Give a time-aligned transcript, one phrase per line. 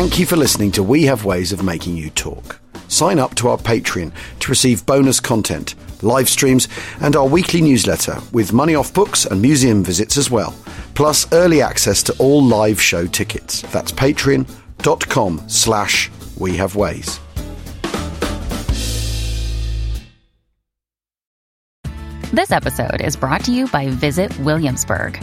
[0.00, 2.58] Thank you for listening to We Have Ways of Making You Talk.
[2.88, 6.68] Sign up to our Patreon to receive bonus content, live streams,
[7.02, 10.56] and our weekly newsletter with money off books and museum visits as well,
[10.94, 13.60] plus early access to all live show tickets.
[13.72, 17.20] That's patreon.com slash we have ways.
[22.32, 25.22] This episode is brought to you by Visit Williamsburg.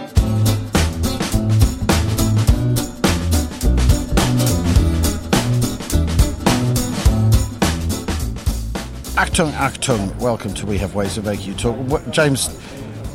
[9.21, 11.75] Achtung, Achtung, welcome to We Have Ways of Making You Talk.
[11.87, 12.49] What, James,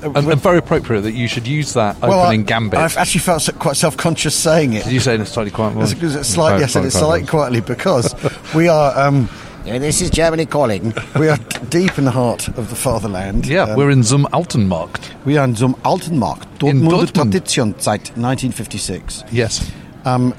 [0.05, 2.79] uh, And, and very appropriate that you should use that well, opening I, gambit.
[2.79, 4.85] I've actually felt quite self-conscious saying it.
[4.85, 5.93] Did you say in a slightly quiet voice?
[5.93, 8.15] It's- it's slightly, I said it slightly quietly because
[8.55, 9.29] we are um,
[9.65, 10.95] Yeah, this is Germany calling.
[11.19, 11.39] we are
[11.71, 13.47] deep in the heart of the fatherland.
[13.47, 15.11] Yeah, Um, we're in zum Altenmarkt.
[15.25, 17.15] we are in zum Altenmarkt, In Dortmunder Dortmund.
[17.33, 19.25] Tradition seit 1956.
[19.33, 19.61] Yes.
[20.05, 20.35] Um,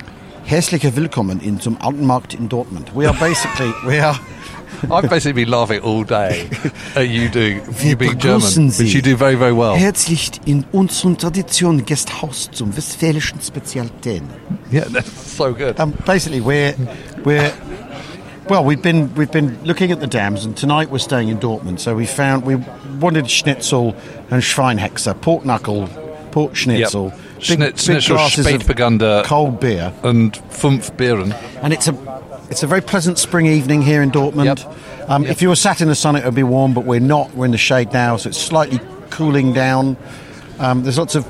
[0.45, 2.95] herzliche Willkommen in zum Altenmarkt in Dortmund.
[2.95, 4.17] We are basically we are
[4.92, 6.50] I've basically been laughing all day
[6.95, 8.83] at you doing you being German, Sie.
[8.83, 9.75] which you do very, very well.
[9.75, 14.30] herzlich in unserem Tradition Gasthaus zum westfälischen Spezialitäten.
[14.72, 15.80] Yeah, that's so good.
[15.80, 16.75] Um, basically, we're
[17.23, 17.52] we're
[18.50, 21.80] well, we've been we've been looking at the dams, and tonight we're staying in Dortmund.
[21.80, 22.55] So we found we
[23.00, 23.95] wanted schnitzel
[24.30, 25.88] and Schweinshaxe, pork knuckle,
[26.31, 29.23] pork schnitzel, Schnitt- Schnitzel, glasses of Spätburgunder.
[29.23, 31.33] cold beer, and fünf Beeren.
[31.61, 31.95] and it's a
[32.49, 34.45] it's a very pleasant spring evening here in Dortmund.
[34.45, 35.09] Yep.
[35.09, 35.31] Um, Yep.
[35.31, 37.33] If you were sat in the sun, it would be warm, but we're not.
[37.35, 39.95] We're in the shade now, so it's slightly cooling down.
[40.59, 41.25] Um, there's lots of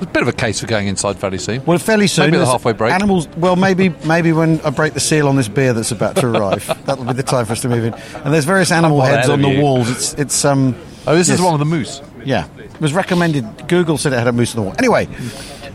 [0.00, 1.64] a bit of a case for going inside fairly soon.
[1.64, 2.26] Well, fairly soon.
[2.26, 2.92] Maybe the halfway break.
[2.92, 3.26] Animals.
[3.36, 6.66] Well, maybe maybe when I break the seal on this beer that's about to arrive,
[6.86, 7.94] that'll be the time for us to move in.
[7.94, 9.60] And there's various animal heads on the you.
[9.62, 9.90] walls.
[9.90, 10.74] It's it's um.
[11.06, 11.38] Oh, this yes.
[11.38, 12.00] is one with the moose.
[12.28, 13.44] Yeah, it was recommended.
[13.68, 14.74] Google said it had a moose on the wall.
[14.78, 15.08] Anyway,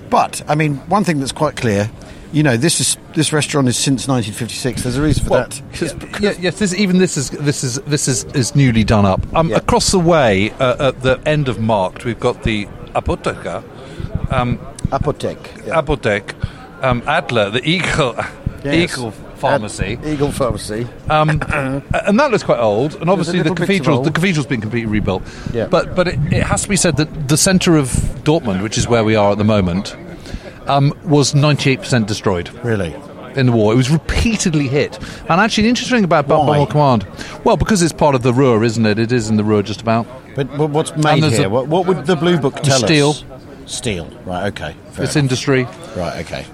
[0.09, 1.89] but I mean, one thing that's quite clear.
[2.31, 4.83] You know, this is this restaurant is since 1956.
[4.83, 5.61] There's a reason for Well, that.
[6.21, 6.59] yeah, yeah, yes.
[6.59, 9.21] This, even this is this is this is, is newly done up.
[9.35, 9.57] Um, Yeah.
[9.57, 12.65] Across the way, uh, at the end of Markt, we've got the
[12.95, 13.63] Apotheker,
[14.31, 14.57] um,
[14.91, 15.37] Apothek.
[15.67, 16.33] Apothek,
[16.83, 18.15] um, Adler, the Eagle,
[18.63, 18.93] Yes.
[18.97, 19.13] Eagle
[19.51, 20.87] Pharmacy, Ad- Eagle Pharmacy.
[21.09, 21.29] um,
[22.07, 22.95] and that looks quite old.
[22.95, 25.23] And obviously, the little bits of cathedral, the cathedral's been completely rebuilt.
[25.53, 25.67] Yeah.
[25.67, 27.87] But but it, it has to be said that the centre of
[28.23, 29.95] Dortmund, which is where we are at the moment,
[30.67, 32.49] um, was ninety eight percent destroyed.
[32.63, 32.95] Really.
[33.35, 33.73] in the war.
[33.73, 34.97] It was repeatedly hit.
[35.29, 36.27] And actually, the interesting thing about?
[36.27, 37.05] Bomber Command,
[37.43, 38.99] well, because it's part of the Ruhr, isn't it?
[38.99, 40.05] It is in the Ruhr just about.
[40.35, 41.47] But wh- what's made here?
[41.47, 43.09] a- what, what would the blue book tell Steel.
[43.09, 43.23] us?
[43.65, 44.05] Steel.
[44.25, 44.47] Right.
[44.47, 44.75] Okay.
[44.89, 45.15] It's enough.
[45.15, 45.63] industry.
[45.95, 46.23] right.
[46.25, 46.45] Okay.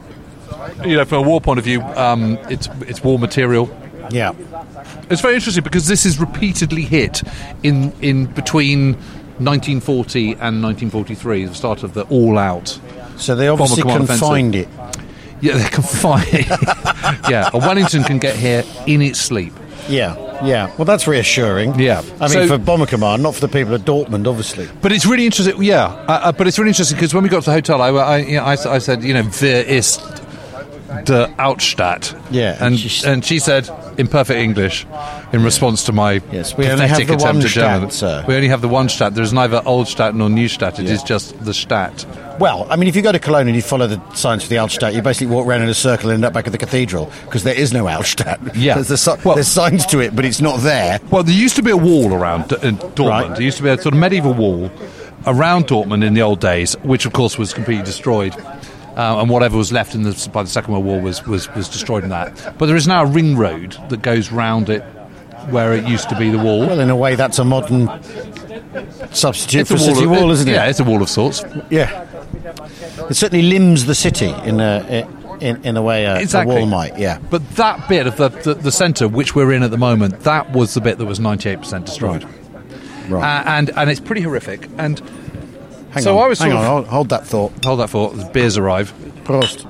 [0.85, 3.69] You know, from a war point of view, um, it's it's war material.
[4.11, 4.33] Yeah.
[5.09, 7.21] It's very interesting because this is repeatedly hit
[7.63, 8.93] in in between
[9.39, 12.79] 1940 and 1943, the start of the all-out.
[13.17, 14.67] So they obviously can find it.
[15.41, 16.27] Yeah, they can find.
[16.31, 16.47] It.
[17.29, 19.53] Yeah, a Wellington can get here in its sleep.
[19.87, 20.69] Yeah, yeah.
[20.77, 21.79] Well, that's reassuring.
[21.79, 22.01] Yeah.
[22.19, 24.67] I mean, So- for Bomber Command, not for the people at Dortmund, obviously.
[24.81, 25.61] But it's really interesting.
[25.63, 27.89] Yeah, uh, uh, but it's really interesting because when we got to the hotel, I,
[27.89, 30.01] I, you know, I, I said, you know, wer ist
[31.05, 32.15] der Altstadt?
[32.31, 34.85] Yeah, and and she- and she said in perfect English,
[35.33, 37.91] in response to my Yes, we only pathetic have the attempt one at German.
[37.91, 38.23] Sir.
[38.27, 39.15] We only have the one Stadt.
[39.15, 40.79] There's neither Old Stadt nor New Stadt.
[40.79, 41.05] It is Yeah.
[41.05, 42.05] just the Stadt.
[42.39, 44.55] Well, I mean, if you go to Cologne and you follow the signs for the
[44.55, 47.11] Altstadt, you basically walk around in a circle and end up back at the cathedral
[47.25, 48.51] because there is no Altstadt.
[48.55, 48.75] Yeah.
[48.79, 50.99] There's, the Well- there's signs to it, but it's not there.
[51.11, 53.09] Well, there used to be a wall around D- in Dortmund.
[53.09, 53.29] Right.
[53.33, 54.71] There used to be a sort of medieval wall
[55.27, 58.33] around Dortmund in the old days, which of course was completely destroyed.
[58.95, 61.69] Uh, and whatever was left in the, by the Second World War was, was, was
[61.69, 62.55] destroyed in that.
[62.57, 64.81] But there is now a ring road that goes round it
[65.51, 66.59] where it used to be the wall.
[66.61, 67.87] Well, in a way, that's a modern
[69.13, 70.51] substitute It's for a city of- wall, isn't it?
[70.51, 71.43] Yeah, it's a wall of sorts.
[71.69, 72.05] Yeah.
[73.09, 75.07] It certainly limbs the city in a
[75.39, 76.55] in, in a way a, Exactly.
[76.55, 76.97] a wall might.
[76.99, 77.19] Yeah.
[77.29, 80.51] But that bit of the, the, the centre, which we're in at the moment, that
[80.51, 82.25] was the bit that was 98% destroyed.
[83.07, 83.23] Right.
[83.23, 84.67] Uh, and, and it's pretty horrific.
[84.77, 85.01] And
[85.91, 86.25] Hang so on.
[86.25, 86.69] I was hang sort on.
[86.69, 87.51] Hold, hold that thought.
[87.65, 88.93] hold that thought, The beers arrive.
[89.23, 89.65] Prost.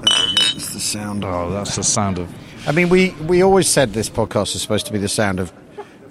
[0.56, 1.24] It's the sound.
[1.26, 2.34] Oh, that's the sound of.
[2.68, 5.52] I mean, we, we always said this podcast is supposed to be the sound of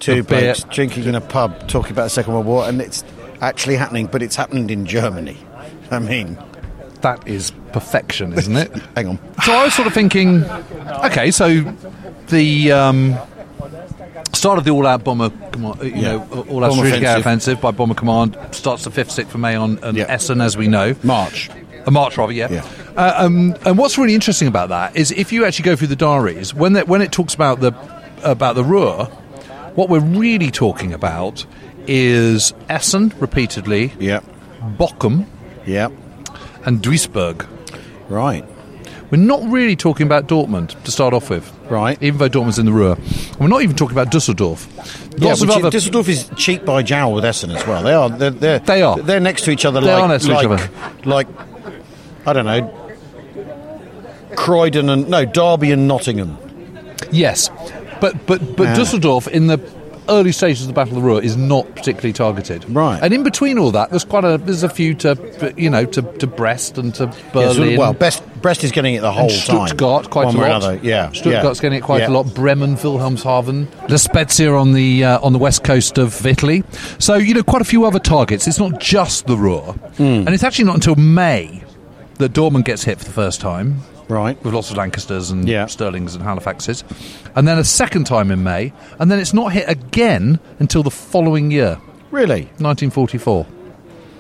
[0.00, 0.40] two Of beer.
[0.40, 3.04] blokes drinking in a pub talking about the Second World War, and it's
[3.40, 5.36] actually happening, but it's happened in Germany.
[5.90, 6.38] I mean,
[7.02, 8.72] That is perfection, isn't it?
[8.96, 9.18] hang on.
[9.44, 10.44] So I was sort of thinking,
[11.04, 11.60] okay, so
[12.28, 13.14] the um,
[14.38, 16.12] Start of the all-out bomber, command, you Yeah.
[16.12, 17.20] know, all-out strategic offensive.
[17.20, 20.04] offensive by Bomber Command starts the fifth, sixth of May on, on Yeah.
[20.08, 20.94] Essen, as we know.
[21.02, 21.50] March.
[21.86, 22.46] A March, rather, yeah.
[22.48, 22.62] Yeah.
[22.96, 25.96] Uh, um, and what's really interesting about that is if you actually go through the
[25.96, 27.72] diaries, when that when it talks about the
[28.22, 29.06] about the Ruhr,
[29.74, 31.44] what we're really talking about
[31.88, 34.20] is Essen repeatedly, Yeah.
[34.78, 35.24] Bochum,
[35.66, 35.88] Yeah.
[36.64, 37.44] and Duisburg.
[38.08, 38.44] Right.
[39.10, 42.02] We're not really talking about Dortmund to start off with, Right.
[42.02, 44.66] Even though Dortmund's in the Ruhr, and we're not even talking about Dusseldorf.
[45.18, 47.82] Yeah, Lots of other Düsseldorf is cheek by jowl with Essen as well.
[47.82, 48.08] They are.
[48.08, 48.98] They're, they're, They are.
[48.98, 49.80] They're next to each other.
[49.80, 50.70] They like, are next to each other.
[51.04, 51.26] Like,
[52.26, 52.74] I don't know,
[54.36, 56.38] Croydon and no Derby and Nottingham.
[57.10, 57.50] Yes,
[58.00, 58.76] but but but Yeah.
[58.76, 59.58] Dusseldorf in the
[60.08, 62.68] early stages of the Battle of the Ruhr is not particularly targeted.
[62.68, 62.98] Right.
[63.02, 66.02] and in between all that, there's quite a there's a few to you know to,
[66.02, 67.74] to Brest and to Yeah, Berlin.
[67.74, 70.12] so- well, Brest, Brest is getting it the whole and Stuttgart time.
[70.12, 70.46] quite one a lot.
[70.62, 70.80] another.
[70.82, 71.62] Yeah, Stuttgart's yeah.
[71.62, 72.08] getting it quite Yeah.
[72.08, 72.34] a lot.
[72.34, 76.62] Bremen, Wilhelmshaven, La Spezia on the uh, on the west coast of Italy.
[76.98, 78.46] So you know quite a few other targets.
[78.46, 80.02] It's not just the Ruhr, Hmm.
[80.02, 81.62] and it's actually not until May
[82.18, 84.42] that Dortmund gets hit for the first time Right.
[84.44, 85.64] with lots of Lancasters and Yeah.
[85.64, 86.82] Stirlings and Halifaxes,
[87.36, 90.90] and then a second time in May, and then it's not hit again until the
[90.90, 91.78] following year,
[92.10, 93.46] Really, 1944.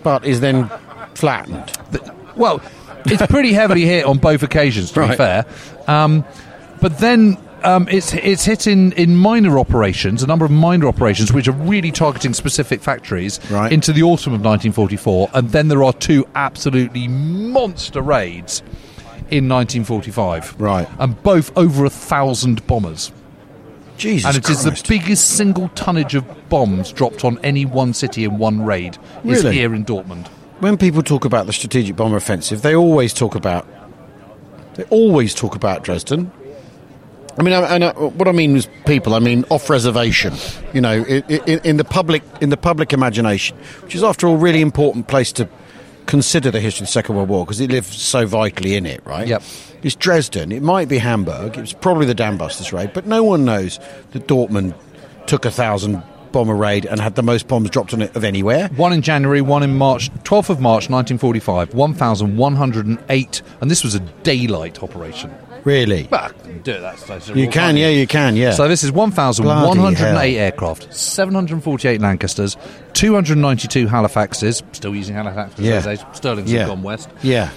[0.02, 0.70] but is then
[1.14, 1.72] flattened.
[1.90, 2.60] The- Well,
[3.06, 5.44] it's pretty heavily hit on both occasions, to be fair.
[5.88, 6.24] Um,
[6.80, 11.32] but then um, it's it's hit in, in minor operations, a number of minor operations,
[11.32, 13.72] which are really targeting specific factories Right.
[13.72, 18.62] into the autumn of 1944, and then there are two absolutely monster raids
[19.30, 20.60] in 1945.
[20.60, 20.88] Right.
[20.98, 23.12] and both over a thousand bombers.
[23.96, 24.84] Jesus and it is Christ.
[24.86, 29.42] the biggest single tonnage of bombs dropped on any one city in one raid is
[29.42, 29.56] Really?
[29.56, 30.28] here in Dortmund.
[30.60, 33.66] when people talk about the strategic bomber offensive, they always talk about
[34.74, 36.30] they always talk about Dresden.
[37.36, 39.14] I mean, I, and I, what I mean is people.
[39.14, 40.34] I mean off reservation.
[40.72, 44.36] You know, in, in, in the public in the public imagination, which is after all
[44.36, 45.48] really important place to
[46.08, 49.04] consider the history of the Second World War because it lives so vitally in it,
[49.06, 49.28] right?
[49.28, 49.42] Yep.
[49.82, 50.50] It's Dresden.
[50.50, 51.56] It might be Hamburg.
[51.56, 53.78] It's probably the Dambusters raid, but no one knows
[54.10, 54.74] that Dortmund
[55.26, 56.02] took a thousand
[56.32, 58.68] bomber raid and had the most bombs dropped on it of anywhere.
[58.76, 64.00] One in January, one in March, 12th of March 1945, 1,108, and this was a
[64.00, 65.30] daylight operation.
[65.64, 66.06] Really?
[66.10, 68.52] But I can do it, that's, that's You can, yeah, you can, yeah.
[68.52, 72.56] So this is 1,108 aircraft, 748 Lancasters,
[72.94, 75.80] 292 Halifaxes, still using Halifaxes Yeah.
[75.80, 76.60] those days, Stirling's yeah.
[76.60, 77.50] have gone west, Yeah.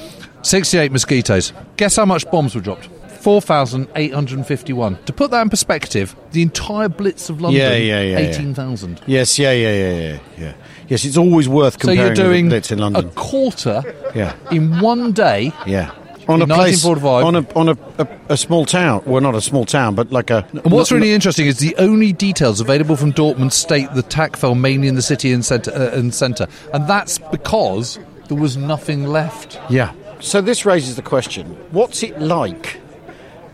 [0.44, 1.54] 68 Mosquitoes.
[1.78, 2.90] Guess how much bombs were dropped?
[3.22, 4.98] 4,851.
[5.06, 8.30] To put that in perspective, the entire Blitz of London, Yeah, yeah, yeah, yeah.
[8.30, 9.02] 18,000.
[9.06, 10.54] Yes, yeah, yeah, yeah, yeah, yeah.
[10.88, 13.84] Yes, it's always worth comparing So comparing you're doing the Blitz in a quarter
[14.16, 14.34] Yeah.
[14.52, 15.52] in one day.
[15.66, 15.92] yeah.
[16.28, 17.26] On a place, 1945.
[17.26, 19.02] on a on a, a, a small town.
[19.06, 20.46] Well, not a small town, but like a.
[20.52, 24.56] And what's really interesting is the only details available from Dortmund state the attack fell
[24.56, 26.48] mainly in the city and centre, uh, and, centre.
[26.74, 29.60] and that's because there was nothing left.
[29.70, 29.94] Yeah.
[30.20, 32.80] So this raises the question: What's it like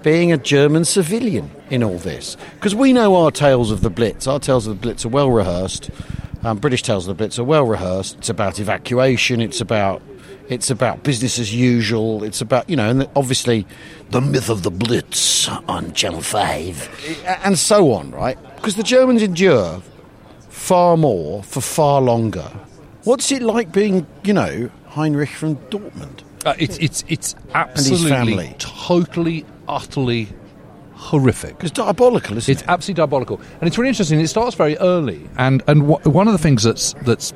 [0.03, 2.37] being a German civilian in all this?
[2.55, 4.27] Because we know our tales of the Blitz.
[4.27, 5.89] Our tales of the Blitz are well rehearsed.
[6.43, 8.17] Um, British tales of the Blitz are well rehearsed.
[8.17, 9.41] It's about evacuation.
[9.41, 10.01] It's about
[10.49, 12.23] it's about business as usual.
[12.23, 13.65] It's about you know, and obviously
[14.09, 16.89] the myth of the Blitz on Channel Five,
[17.43, 18.37] and so on, right?
[18.55, 19.81] Because the Germans endure
[20.49, 22.49] far more for far longer.
[23.03, 26.23] What's it like being, you know, Heinrich from Dortmund?
[26.45, 30.27] Uh, it's it's it's absolutely, totally, utterly
[30.93, 31.55] horrific.
[31.61, 32.67] It's diabolical, isn't It's it?
[32.67, 34.19] absolutely diabolical, and it's really interesting.
[34.19, 37.33] It starts very early, and and one of the things that's that's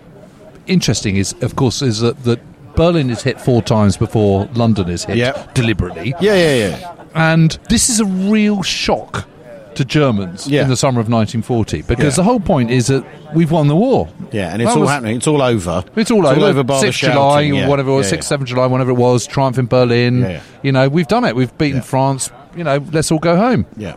[0.67, 2.39] interesting is, of course, is that, that
[2.75, 5.45] Berlin is hit four times before London is hit Yeah.
[5.53, 6.13] deliberately.
[6.21, 6.91] yeah, yeah, yeah.
[7.13, 9.27] And this is a real shock
[9.75, 10.63] to Germans Yeah.
[10.63, 12.15] in the summer of 1940 because Yeah.
[12.17, 14.09] the whole point is that we've won the war.
[14.31, 15.15] Yeah, and it's That all was- happening.
[15.17, 15.83] It's all over.
[15.95, 16.63] It's all over.
[16.63, 17.67] bar the 6th July, yeah.
[17.67, 20.21] whatever it was, Yeah, 6th, 7th July, whenever it was, triumph in Berlin.
[20.21, 20.39] Yeah.
[20.61, 21.35] You know, we've done it.
[21.35, 21.81] We've beaten.
[21.81, 22.31] France.
[22.55, 23.65] You know, let's all go home.
[23.77, 23.93] Yeah.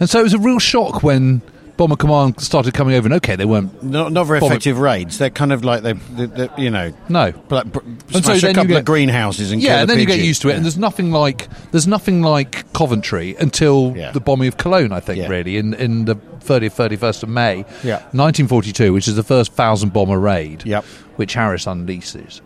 [0.00, 1.42] And so it was a real shock when
[1.76, 3.06] Bomber Command started coming over.
[3.06, 3.82] And okay, they weren't.
[3.82, 5.18] Not, not very Bomb- effective raids.
[5.18, 7.32] They're kind of like they, they, they you know, No.
[7.50, 7.66] like
[8.10, 10.42] so smash then a couple get- of greenhouses and Yeah, and then you get used
[10.42, 10.56] to it, Yeah.
[10.56, 14.10] and there's nothing like there's nothing like Coventry until Yeah.
[14.12, 14.92] the bombing of Cologne.
[14.92, 15.28] I think Yeah.
[15.28, 17.96] really in in the 30th, 31st of May, Yeah.
[18.12, 20.84] 1942, which is the first thousand bomber raid, Yep.
[21.16, 22.40] which Harris unleashes.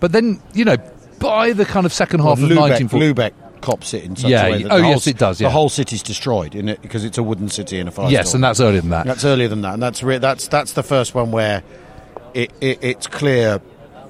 [0.00, 0.76] But then you know
[1.18, 3.14] by the kind of second half Well, of Lubeck, 1940.
[3.14, 5.40] Lubeck cops it in such Yeah, a way that oh, the whole, yes, it does,
[5.40, 5.48] yeah.
[5.48, 8.10] The whole city's destroyed in it because it's a wooden city in a fire.
[8.10, 9.06] Yes, and that's earlier than that.
[9.06, 11.62] That's earlier than that, and that's re- that's that's the first one where
[12.34, 13.58] it, it, it's clear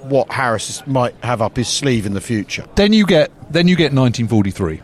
[0.03, 2.65] what Harris might have up his sleeve in the future.
[2.77, 4.81] Then you get then you get 1943,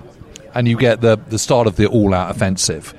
[0.55, 2.95] and you get the the start of the all-out offensive,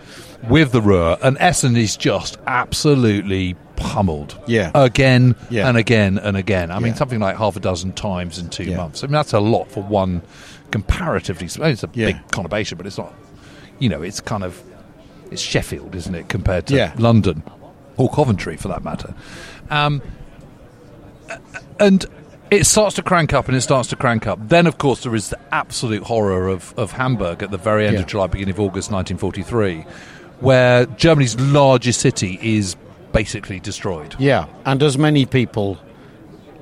[0.49, 4.39] with the Ruhr, and Essen is just absolutely pummeled.
[4.47, 4.71] Yeah.
[4.75, 5.67] Again Yeah.
[5.67, 6.71] and again and again.
[6.71, 8.77] I mean, something like half a dozen times in two Yeah.
[8.77, 9.03] months.
[9.03, 10.21] I mean, that's a lot for one
[10.73, 11.47] comparatively.
[11.61, 12.07] Mean, it's a Yeah.
[12.07, 13.13] big conurbation, but it's not.
[13.77, 14.59] You know, it's kind of
[15.31, 16.93] it's Sheffield, isn't it, compared to Yeah.
[16.97, 17.43] London
[17.97, 19.13] or Coventry, for that matter.
[19.69, 20.01] Um,
[21.79, 22.05] and
[22.51, 24.39] it starts to crank up and it starts to crank up.
[24.49, 27.95] Then, of course, there is the absolute horror of, of Hamburg at the very end
[27.95, 28.01] Yeah.
[28.01, 29.85] of July, beginning of August 1943,
[30.39, 32.75] where Germany's largest city is
[33.11, 34.15] basically destroyed.
[34.19, 35.77] Yeah, and as many people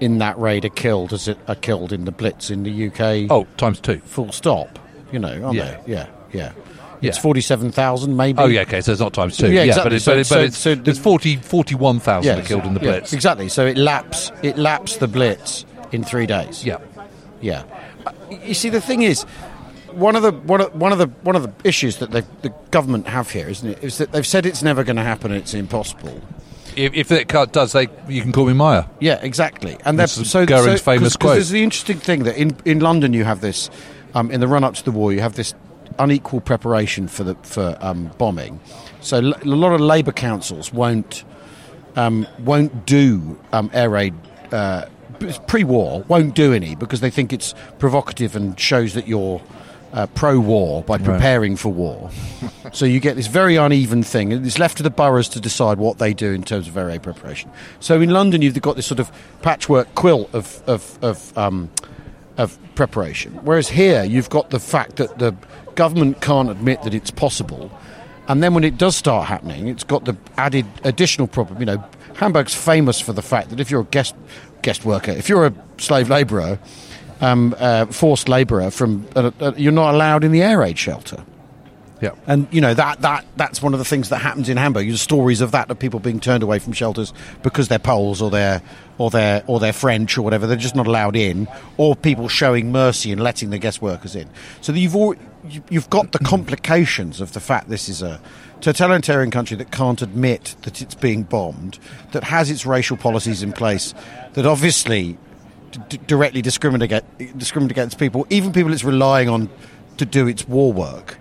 [0.01, 3.27] in that raid are killed as it are killed in the Blitz in the UK.
[3.31, 4.00] Oh, times two.
[4.05, 4.77] full stop.
[5.13, 5.77] You know, aren't Yeah.
[5.86, 5.93] they?
[5.93, 6.51] Yeah, yeah.
[7.01, 7.22] It's Yeah.
[7.22, 8.38] forty-seven thousand, maybe.
[8.39, 9.51] Oh, yeah, okay, so it's not times two.
[9.51, 9.96] Yeah, but, exactly.
[9.96, 12.91] it, So- but, it, so- it's, so it's 40, 41,000 are killed in the Yeah,
[12.91, 13.13] Blitz.
[13.13, 13.48] exactly.
[13.50, 14.31] So it laps.
[14.43, 16.63] It laps the Blitz in three days.
[16.65, 16.77] Yeah.
[17.41, 17.63] Yeah.
[18.05, 18.12] Uh,
[18.46, 19.24] You see, the thing is,
[19.93, 22.53] one of the one of, one of the one of the issues that the, the
[22.72, 25.31] government have here, isn't it, is that they've said it's never going to happen.
[25.31, 26.22] It's impossible.
[26.75, 28.87] If, if it ca- does, they, you can call me Meyer.
[28.99, 29.77] Yeah, exactly.
[29.85, 31.33] And they're- so Goering's so, famous 'cause- 'cause quote.
[31.35, 33.69] There's the interesting thing that in, in London you have this,
[34.15, 35.53] um, in the run up to the war, you have this
[35.99, 38.59] unequal preparation for the for um, bombing.
[39.01, 41.23] So l- a lot of Labour councils won't
[41.97, 44.13] um, won't do um, air raid.
[44.51, 44.85] Uh,
[45.47, 49.41] pre-war won't do any because they think it's provocative and shows that you're
[49.93, 52.10] uh, pro-war by preparing for war.
[52.71, 55.77] so you get this very uneven thing, and it's left to the boroughs to decide
[55.77, 57.51] what they do in terms of raid preparation.
[57.79, 61.69] So in London, you've got this sort of patchwork quilt of of of, um,
[62.38, 65.36] of preparation, whereas here you've got the fact that the
[65.75, 67.71] government can't admit that it's possible.
[68.27, 71.60] And then when it does start happening, it's got the added additional problem.
[71.60, 71.83] You know,
[72.15, 74.15] Hamburg's famous for the fact that if you're a guest
[74.62, 76.60] guest worker, if you're a slave labourer,
[77.21, 81.23] um, uh, forced labourer from, uh, uh, you're not allowed in the air raid shelter.
[82.01, 82.15] Yeah.
[82.25, 84.87] And you know that that that's one of the things that happens in Hamburg.
[84.87, 87.13] There's stories of that of people being turned away from shelters
[87.43, 88.63] because they're Poles or they're
[88.97, 90.47] or they're or they're French or whatever.
[90.47, 91.47] They're just not allowed in,
[91.77, 94.27] or people showing mercy and letting the guest workers in.
[94.61, 95.13] So you've all,
[95.69, 98.19] you've got the complications of the fact this is a
[98.61, 101.77] totalitarian country that can't admit that it's being bombed,
[102.13, 103.93] that has its racial policies in place,
[104.33, 105.19] that obviously
[105.79, 107.03] d- directly discriminate
[107.37, 109.49] discriminate against people, even people it's relying on
[109.97, 111.17] to do its war work.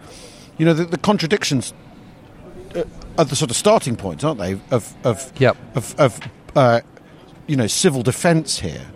[0.58, 1.72] You know, the, the contradictions
[2.74, 2.84] uh,
[3.18, 4.58] are the sort of starting points, aren't they?
[4.70, 5.56] Of of Yep.
[5.74, 6.20] of, of
[6.56, 6.80] uh,
[7.46, 8.86] you know civil defence here.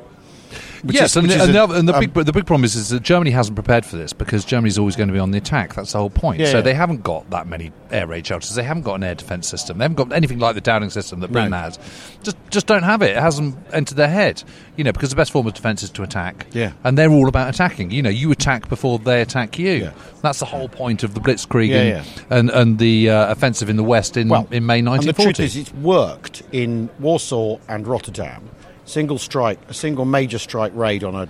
[0.84, 2.76] Which yes, is- and, and, a- the, and the um, big the big problem is,
[2.76, 5.38] is that Germany hasn't prepared for this because Germany's always going to be on the
[5.38, 5.74] attack.
[5.74, 6.40] That's the whole point.
[6.40, 6.62] Yeah, so yeah.
[6.62, 8.54] they haven't got that many air raid shelters.
[8.54, 9.78] They haven't got an air defence system.
[9.78, 11.56] They haven't got anything like the Dowding system that Britain No.
[11.58, 11.78] has.
[12.22, 13.10] Just just don't have it.
[13.16, 14.42] It hasn't entered their head.
[14.76, 16.46] You know, because the best form of defence is to attack.
[16.52, 16.72] Yeah.
[16.84, 17.90] and they're all about attacking.
[17.90, 19.72] You know, you attack before they attack you.
[19.72, 19.92] Yeah.
[20.20, 23.84] That's the whole point of the Blitzkrieg and, and and the uh, offensive in the
[23.84, 25.32] West in well, in May And the 1940.
[25.34, 28.50] truth is, it's worked in Warsaw and Rotterdam.
[28.84, 31.28] Single strike, a single major strike raid on a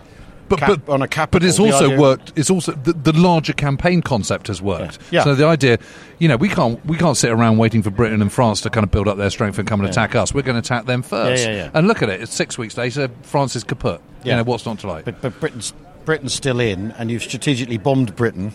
[0.48, 1.40] but, cap- but on a capital.
[1.40, 2.32] But it's also worked.
[2.36, 4.98] It's also the, the larger campaign concept has worked.
[5.10, 5.20] Yeah.
[5.20, 5.24] Yeah.
[5.24, 5.78] So the idea,
[6.18, 8.84] you know, we can't we can't sit around waiting for Britain and France to kind
[8.84, 10.34] of build up their strength and come and attack us.
[10.34, 11.44] We're going to attack them first.
[11.44, 11.70] Yeah, yeah, yeah.
[11.74, 12.20] And look at it.
[12.20, 13.08] It's six weeks later.
[13.22, 14.00] France is kaput.
[14.24, 14.36] You Yeah.
[14.36, 15.04] know what's not to like.
[15.04, 15.72] But, but Britain's
[16.04, 18.52] Britain's still in, and you've strategically bombed Britain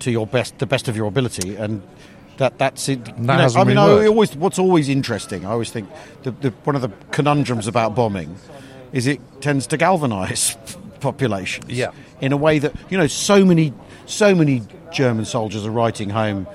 [0.00, 1.82] to your best, the best of your ability, and
[2.40, 3.06] that that's it.
[3.06, 5.44] you know, hasn't I mean, I always what's always interesting.
[5.46, 5.88] I always think
[6.24, 8.34] the, the, one of the conundrums about bombing
[8.92, 10.56] is it tends to galvanise
[11.00, 11.70] populations.
[11.70, 11.92] Yeah.
[12.20, 13.72] in a way that you know, so many
[14.06, 16.46] so many German soldiers are writing home.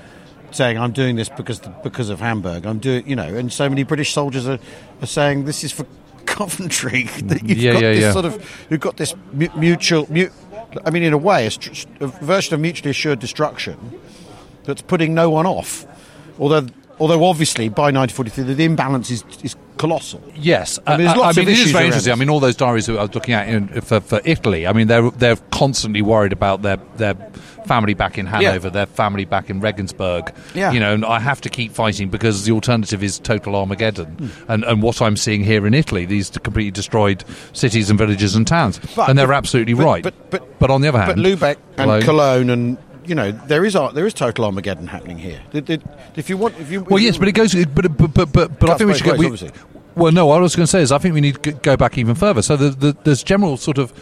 [0.51, 3.84] Saying I'm doing this because because of Hamburg, I'm doing you know, and so many
[3.84, 4.60] British soldiers are,
[5.01, 5.86] are saying this is for
[6.25, 7.04] Coventry.
[7.25, 8.12] that you've Yeah, got yeah, this yeah.
[8.13, 10.08] sort of you've got this mu- mutual.
[10.10, 10.30] Mu-
[10.86, 13.77] I mean, in a way, a, str- a version of mutually assured destruction
[14.65, 15.86] that's putting no one off.
[16.39, 16.67] Although,
[17.00, 20.22] although obviously by 1943 the imbalance is, is colossal.
[20.36, 22.13] Yes, I mean, there's I- lots I of mean, it is very interesting.
[22.13, 24.67] I mean, all those diaries that I was looking at in, for, for Italy.
[24.67, 27.15] I mean, they're they're constantly worried about their their
[27.65, 30.31] family back in Hanover, their family back in Regensburg.
[30.53, 30.72] Yeah.
[30.72, 34.05] you know, and I have to keep fighting because the alternative is total Armageddon.
[34.05, 34.51] Hmm.
[34.51, 38.45] And and what I'm seeing here in Italy, these completely destroyed cities and villages and
[38.45, 40.03] towns, But- and they're but- absolutely but- right.
[40.03, 43.66] but- but- on the other hand, But Lubeck and Cologne- Cologne, and you know there
[43.66, 45.42] is there is total Armageddon happening here.
[46.16, 47.54] If you want, if you Well, yes, but it goes.
[47.66, 49.52] But but but but, but I think we should ways, We,
[49.96, 51.78] well, no, what I was going to say is I think we need to go
[51.78, 52.42] back even further.
[52.42, 53.94] So the, the, there's general sort of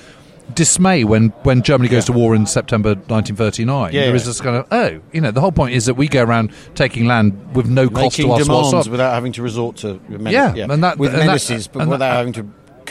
[0.55, 2.13] dismay when, when Germany goes Yeah.
[2.13, 3.93] to war in September 1939.
[3.93, 4.27] Yeah, there is yeah.
[4.27, 7.05] this kind of oh, you know, the whole point is that we go around taking
[7.05, 8.91] land with no cost to us demands whatsoever.
[8.91, 11.91] without having to resort to men- Yeah, and that- with and that- menaces, but and
[11.91, 12.45] that- without having to.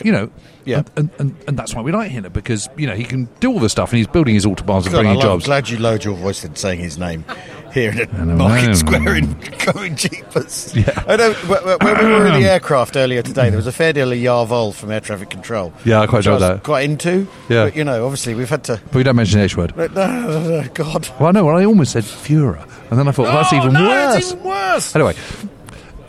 [0.04, 0.30] You know,
[0.64, 0.82] Yeah.
[0.96, 3.58] and, and, and, that's why we like Hitler because you know he can do all
[3.58, 5.44] this stuff and he's building his autobahns and God, bringing I'm jobs.
[5.46, 7.24] glad you lowered your voice in saying his name.
[7.72, 8.36] here in a know.
[8.36, 9.32] market square in
[9.72, 10.76] going jeepers.
[10.76, 11.04] Yeah.
[11.06, 11.32] I know.
[11.32, 14.74] When we were in the aircraft earlier today, there was a fair deal of Jawohl
[14.74, 15.72] from air traffic control.
[15.84, 16.62] Yeah, I quite enjoyed that.
[16.64, 17.26] Quite into.
[17.48, 17.64] Yeah.
[17.64, 18.80] But, you know, obviously we've had to.
[18.84, 19.74] But we don't mention the H word.
[19.76, 21.08] No, no, no, no, God.
[21.18, 21.46] Well, I know.
[21.46, 24.32] Well, I almost said Führer, and then I thought well, that's Oh, even worse.
[24.32, 24.94] Even worse.
[24.94, 25.14] Anyway,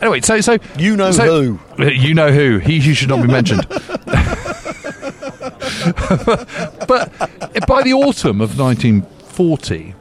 [0.04, 1.84] anyway, so so You know so- who.
[1.84, 2.60] You know who?
[2.60, 3.66] He who should not be mentioned.
[6.88, 7.12] but
[7.68, 9.96] by the autumn of 1940,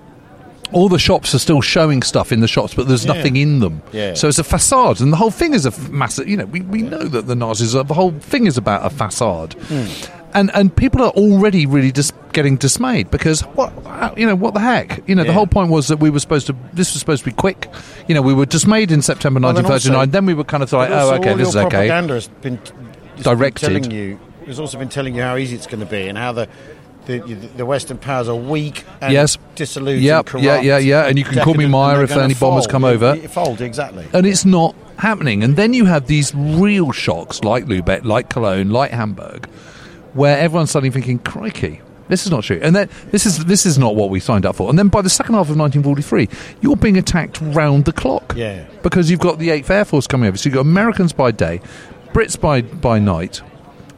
[0.72, 3.12] all the shops are still showing stuff in the shops, but there's Yeah.
[3.14, 3.82] nothing in them.
[3.92, 4.14] Yeah.
[4.14, 6.28] So it's a facade, and the whole thing is a massive.
[6.28, 8.90] You know, we, we know that the Nazis are the whole thing is about a
[8.90, 9.54] facade.
[9.68, 9.86] Hmm.
[10.34, 14.54] And, and people are already really just getting dismayed because what uh, you know what
[14.54, 17.00] the heck you know the whole point was that we were supposed to this was
[17.00, 17.68] supposed to be quick
[18.08, 20.62] you know we were dismayed in September Well, then 1939 also- then we were kind
[20.62, 23.66] of like oh okay this is okay propaganda has been it's been Directed.
[23.66, 24.18] telling you.
[24.46, 26.48] It's also been telling you how easy it's going to be and how the.
[27.04, 27.18] The,
[27.56, 29.36] the Western powers are weak and Yes.
[29.56, 30.44] dissolute Yep, corrupt.
[30.44, 33.16] yeah, yeah, yeah, and you can call me Meyer if any bombers come Yeah, over.
[33.16, 34.06] yeah, Fold, exactly.
[34.12, 35.42] and it's not happening.
[35.42, 39.48] And then you have these real shocks like Lubeck, like Cologne, like Hamburg,
[40.14, 43.78] where everyone's suddenly thinking, "Crikey, this is not true." And then this is this is
[43.78, 44.68] not what we signed up for.
[44.70, 46.28] And then by the second half of 1943,
[46.60, 48.34] you're being attacked round the clock.
[48.36, 48.64] Yeah.
[48.82, 50.36] because you've got the Eighth Air Force coming over.
[50.36, 51.60] So you've got Americans by day,
[52.12, 53.40] Brits by by night.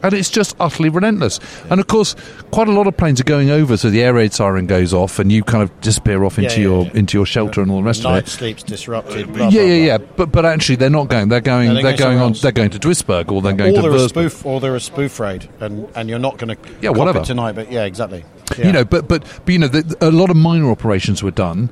[0.05, 1.41] And it's just utterly relentless.
[1.71, 2.15] And of course,
[2.53, 5.19] quite a lot of planes are going over, so the air raid siren goes off,
[5.19, 6.91] and you kind of disappear off into Yeah, yeah, your yeah.
[6.95, 9.33] into your shelter and all the rest of it Night sleep's disrupted.
[9.33, 9.67] Blah, yeah, blah, yeah,
[9.99, 10.05] blah.
[10.05, 10.13] yeah.
[10.17, 11.29] But but actually, they're not going.
[11.31, 11.69] They're going.
[11.69, 12.29] No, they're they're going on.
[12.31, 12.43] else.
[12.43, 14.81] They're going to Duisburg, or they're going or to they're a spoof, or they're a
[14.81, 17.21] spoof raid, and and you're not going to Yeah, whatever.
[17.21, 17.53] it tonight.
[17.53, 18.25] But yeah, exactly.
[18.59, 21.71] You know, but but but you know, the, a lot of minor operations were done.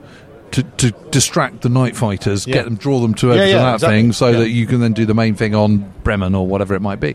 [0.53, 2.53] To, to distract the night fighters, Yeah.
[2.57, 3.99] get them, draw them to over Yeah, to yeah, that exactly.
[4.03, 6.83] thing, so that you can then do the main thing on Bremen or whatever it
[6.83, 7.15] might be.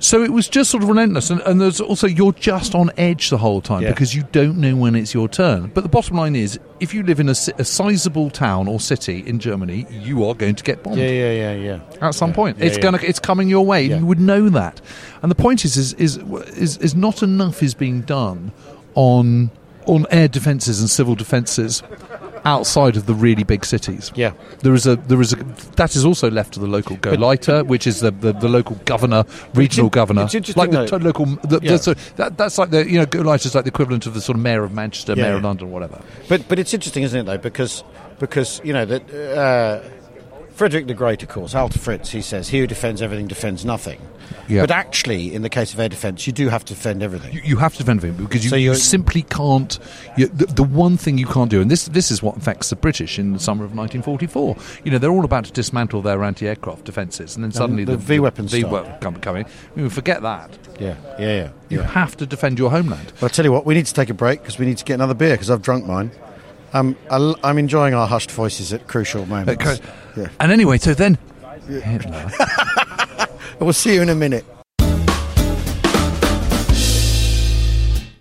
[0.00, 3.30] So it was just sort of relentless, and, and there's also you're just on edge
[3.30, 3.88] the whole time Yeah.
[3.90, 5.72] because you don't know when it's your turn.
[5.74, 9.24] But the bottom line is, if you live in a, a sizable town or city
[9.26, 11.80] in Germany, you are going to get bombed yeah, yeah, yeah, yeah.
[12.08, 12.36] at some Yeah.
[12.36, 12.58] point.
[12.58, 12.82] Yeah, it's yeah.
[12.82, 13.82] gonna it's coming your way.
[13.86, 14.80] You would know that.
[15.22, 16.16] And the point is is is
[16.56, 18.52] is, is not enough is being done
[18.94, 19.50] on
[19.86, 21.82] on air defences and civil defences
[22.48, 24.10] outside of the really big cities.
[24.14, 24.32] Yeah.
[24.64, 25.36] There is a there is a
[25.76, 29.24] that is also left to the local Gauleiter, which is the, the, the local governor,
[29.54, 30.22] regional governor,
[30.56, 31.26] like the though- local.
[31.26, 31.72] The, Yeah.
[31.72, 34.20] the, so that, that's like the you know Gauleiter is like the equivalent of the
[34.20, 35.42] sort of mayor of Manchester, Yeah, mayor of.
[35.42, 36.00] London, whatever.
[36.28, 37.84] But but it's interesting, isn't it, though, because
[38.18, 39.80] because you know that uh,
[40.58, 44.00] Frederick the Great, of course, Alter Fritz, he says, "He who defends everything defends nothing."
[44.48, 44.62] Yeah.
[44.62, 47.32] But actually, in the case of air defence, you do have to defend everything.
[47.32, 49.78] You, you have to defend everything because you, So you simply can't.
[50.16, 52.76] You, the, the one thing you can't do, and this this is what affects the
[52.76, 54.56] British in the summer of 1944.
[54.84, 58.18] You know, they're all about to dismantle their anti-aircraft defences, and then suddenly the V
[58.18, 58.72] weapons V start.
[58.72, 59.46] weapon come coming.
[59.76, 60.58] I mean, forget that.
[60.80, 61.50] yeah, yeah, yeah.
[61.68, 61.86] You yeah.
[61.86, 63.12] have to defend your homeland.
[63.20, 64.84] Well, I tell you what, we need to take a break because we need to
[64.84, 66.10] get another beer because I've drunk mine.
[66.72, 69.64] Um, I, am enjoying our hushed voices at crucial moments.
[69.64, 69.82] Okay.
[70.16, 70.28] Yeah.
[70.40, 71.18] And anyway, so then
[71.66, 72.30] Hitler.
[73.60, 74.44] We'll see you in a minute.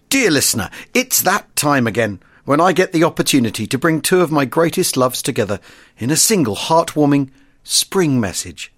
[0.10, 4.32] Dear listener, it's that time again when I get the opportunity to bring two of
[4.32, 5.60] my greatest loves together
[6.00, 7.30] in a single heartwarming
[7.64, 8.74] spring message.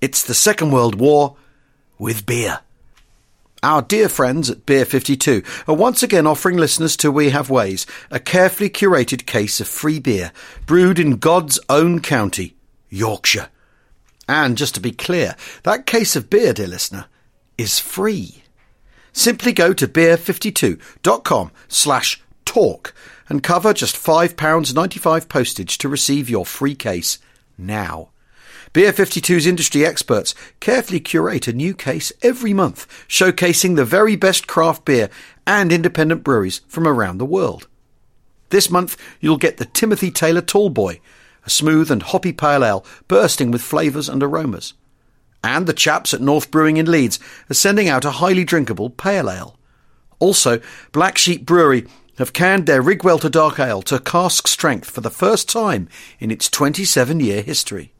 [0.00, 1.36] It's the Second World War
[1.98, 2.60] with beer.
[3.64, 7.86] Our dear friends at Beer 52 are once again offering listeners to We Have Ways
[8.10, 10.32] a carefully curated case of free beer
[10.66, 12.56] brewed in God's own county,
[12.88, 13.50] Yorkshire.
[14.28, 17.06] And just to be clear, that case of beer, dear listener,
[17.56, 18.42] is free.
[19.12, 22.92] Simply go to beer52.com slash talk
[23.28, 27.20] and cover just £5.95 postage to receive your free case
[27.56, 28.11] now.
[28.72, 34.46] Beer 52's industry experts carefully curate a new case every month, showcasing the very best
[34.46, 35.10] craft beer
[35.46, 37.68] and independent breweries from around the world.
[38.48, 41.00] This month, you'll get the Timothy Taylor Tallboy,
[41.44, 44.72] a smooth and hoppy pale ale bursting with flavours and aromas.
[45.44, 49.28] And the chaps at North Brewing in Leeds are sending out a highly drinkable pale
[49.28, 49.58] ale.
[50.18, 50.60] Also,
[50.92, 55.46] Black Sheep Brewery have canned their Rigwelter Dark Ale to cask strength for the first
[55.46, 57.92] time in its 27 year history.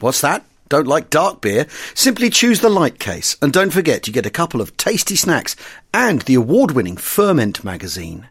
[0.00, 0.44] What's that?
[0.68, 1.66] Don't like dark beer?
[1.94, 5.56] Simply choose the light case and don't forget you get a couple of tasty snacks
[5.94, 8.28] and the award winning Ferment magazine.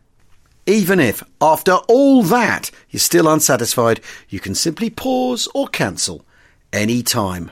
[0.65, 6.25] Even if, after all that, you're still unsatisfied, you can simply pause or cancel
[6.73, 7.51] any time.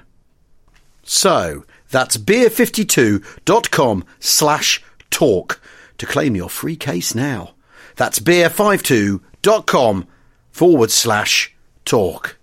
[1.04, 5.62] So, that's beer52.com slash talk
[5.98, 7.54] to claim your free case now.
[7.96, 10.08] That's beer52.com
[10.52, 12.38] forward slash talk.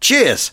[0.00, 0.52] Cheers!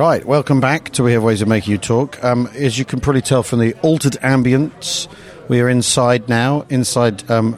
[0.00, 2.24] Right, welcome back to We Have Ways of Making You Talk.
[2.24, 5.06] Um, as you can probably tell from the altered ambience,
[5.46, 7.54] we are inside now, inside um,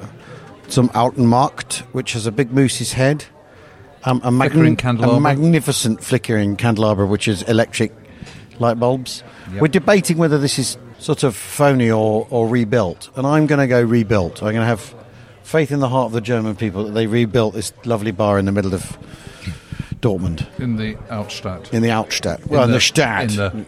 [0.69, 3.27] zum Altenmarkt, which has a big moose's head,
[4.03, 7.93] um, a, a magnificent flickering candelabra, which is electric
[8.59, 9.23] light bulbs.
[9.53, 9.63] Yep.
[9.63, 13.69] We're debating whether this is sort of phony or, or rebuilt, and I'm going to
[13.69, 14.43] go rebuilt.
[14.43, 14.93] I'm going to have
[15.45, 18.47] faith in the heart of the German people that they rebuilt this lovely bar in
[18.47, 18.99] the middle of
[20.03, 21.73] Dortmund, in the Altstadt.
[21.73, 22.45] in the Altstadt.
[22.47, 23.31] Well, in the, Stadt.
[23.31, 23.65] In the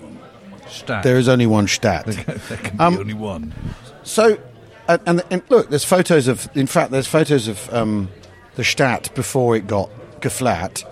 [0.69, 1.03] Stadt.
[1.05, 2.05] There is only one Stadt.
[2.49, 3.55] there can Um, be only one.
[4.03, 4.39] So,
[4.89, 6.49] and, and, and look, there's photos of.
[6.55, 8.11] In fact, there's photos of um,
[8.57, 9.89] the Stadt before it got
[10.21, 10.85] geflat.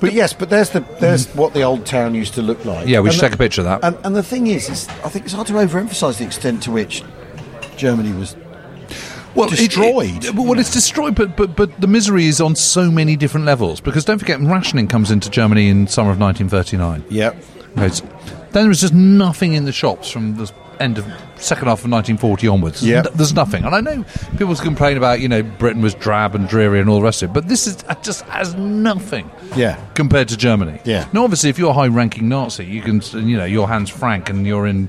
[0.00, 2.86] But yes, but there's the there's what the old town used to look like.
[2.88, 3.84] Yeah, we And should the- take a picture of that.
[3.84, 6.70] And, and the thing is, is, I think it's hard to overemphasise the extent to
[6.70, 7.02] which
[7.76, 8.36] Germany was.
[9.34, 10.24] Well, destroyed.
[10.24, 13.80] it- well, it's destroyed, but, but but the misery is on so many different levels.
[13.80, 17.04] Because don't forget, rationing comes into Germany in summer of 1939.
[17.10, 17.36] Yep.
[17.78, 17.88] Okay,
[18.50, 21.04] then there was just nothing in the shops from the end of
[21.36, 22.82] second half of 1940 onwards.
[22.86, 23.06] Yep.
[23.06, 23.64] N- there's nothing.
[23.64, 24.04] And I know
[24.36, 27.30] people complain about you know Britain was drab and dreary and all the rest of
[27.30, 29.30] it, but this is just has nothing.
[29.56, 29.76] Yeah.
[29.94, 30.80] Compared to Germany.
[30.84, 31.08] Yeah.
[31.12, 34.46] Now, obviously, if you're a high-ranking Nazi, you can you know your Hans Frank and
[34.46, 34.88] you're in.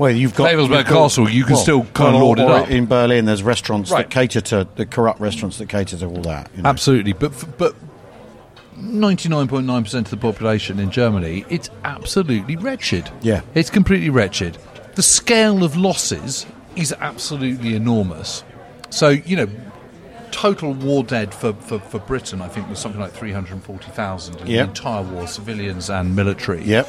[0.00, 2.70] Well, you've got Babelsberg Castle, you can still kinda lord it up.
[2.70, 4.08] In Berlin, there's restaurants Right.
[4.08, 6.48] that cater to the corrupt restaurants that cater to all that.
[6.56, 6.70] you know.
[6.70, 7.74] Absolutely, but f- but.
[8.78, 13.10] 99.9% of the population in Germany, it's absolutely wretched.
[13.20, 13.42] Yeah.
[13.54, 14.56] It's completely wretched.
[14.94, 18.42] The scale of losses is absolutely enormous.
[18.88, 19.48] So, you know,
[20.30, 24.46] total war dead for, for, for Britain, I think, was something like 340,000 in Yep.
[24.46, 26.64] the entire war, civilians and military.
[26.64, 26.88] Yep.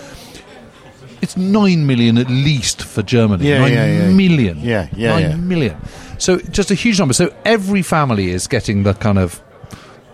[1.32, 3.48] It's 9 million at least for Germany.
[3.48, 4.10] Yeah, Nine yeah, yeah.
[4.12, 4.60] million.
[4.60, 5.36] Yeah, yeah, Nine yeah.
[5.38, 5.78] million.
[6.18, 7.14] So just a huge number.
[7.14, 9.42] So every family is getting the kind of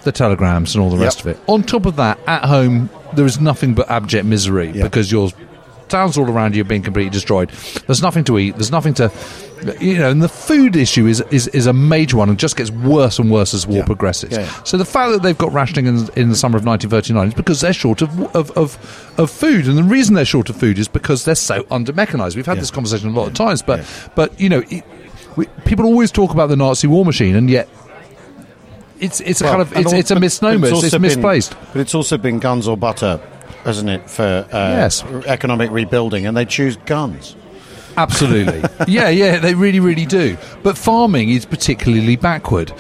[0.03, 1.03] the telegrams and all the Yep.
[1.03, 1.39] rest of it.
[1.47, 4.83] On top of that, at home there is nothing but abject misery Yep.
[4.83, 5.31] because your
[5.89, 7.49] towns all around you are being completely destroyed.
[7.87, 8.55] There's nothing to eat.
[8.55, 9.11] There's nothing to,
[9.79, 12.69] you know, and the food issue is is, is a major one and just gets
[12.71, 13.85] worse and worse as war Yeah.
[13.85, 14.31] progresses.
[14.31, 14.63] Yeah, yeah.
[14.63, 17.61] So the fact that they've got rationing in, in the summer of 1939 is because
[17.61, 20.87] they're short of, of, of, of food, and the reason they're short of food is
[20.87, 22.35] because they're so under mechanized.
[22.35, 24.83] We've had this conversation a lot of times, but but you know, it,
[25.35, 27.67] we, people always talk about the Nazi war machine, and yet.
[28.99, 30.67] It's it's a Well, kind of it's, it's a misnomer.
[30.67, 31.55] It's, it's also been- misplaced.
[31.71, 33.21] but it's also been guns or butter,
[33.63, 35.03] hasn't it, for uh, Yes.
[35.25, 37.35] economic rebuilding, and they choose guns.
[37.97, 38.63] Absolutely.
[38.87, 40.37] yeah, yeah, they really, really do.
[40.63, 42.71] But farming is particularly backward.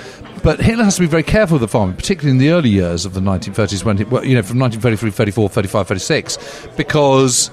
[0.43, 3.05] But Hitler has to be very careful with the farming, particularly in the early years
[3.05, 7.49] of the 1930s, when it, well, you know, from 1933, 34, 35, 36, because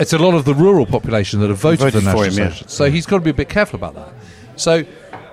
[0.00, 2.46] it's a lot of the rural population that have voted, Voted for the for National
[2.46, 2.66] him, yeah.
[2.66, 4.08] So he's got to be a bit careful about that.
[4.56, 4.84] So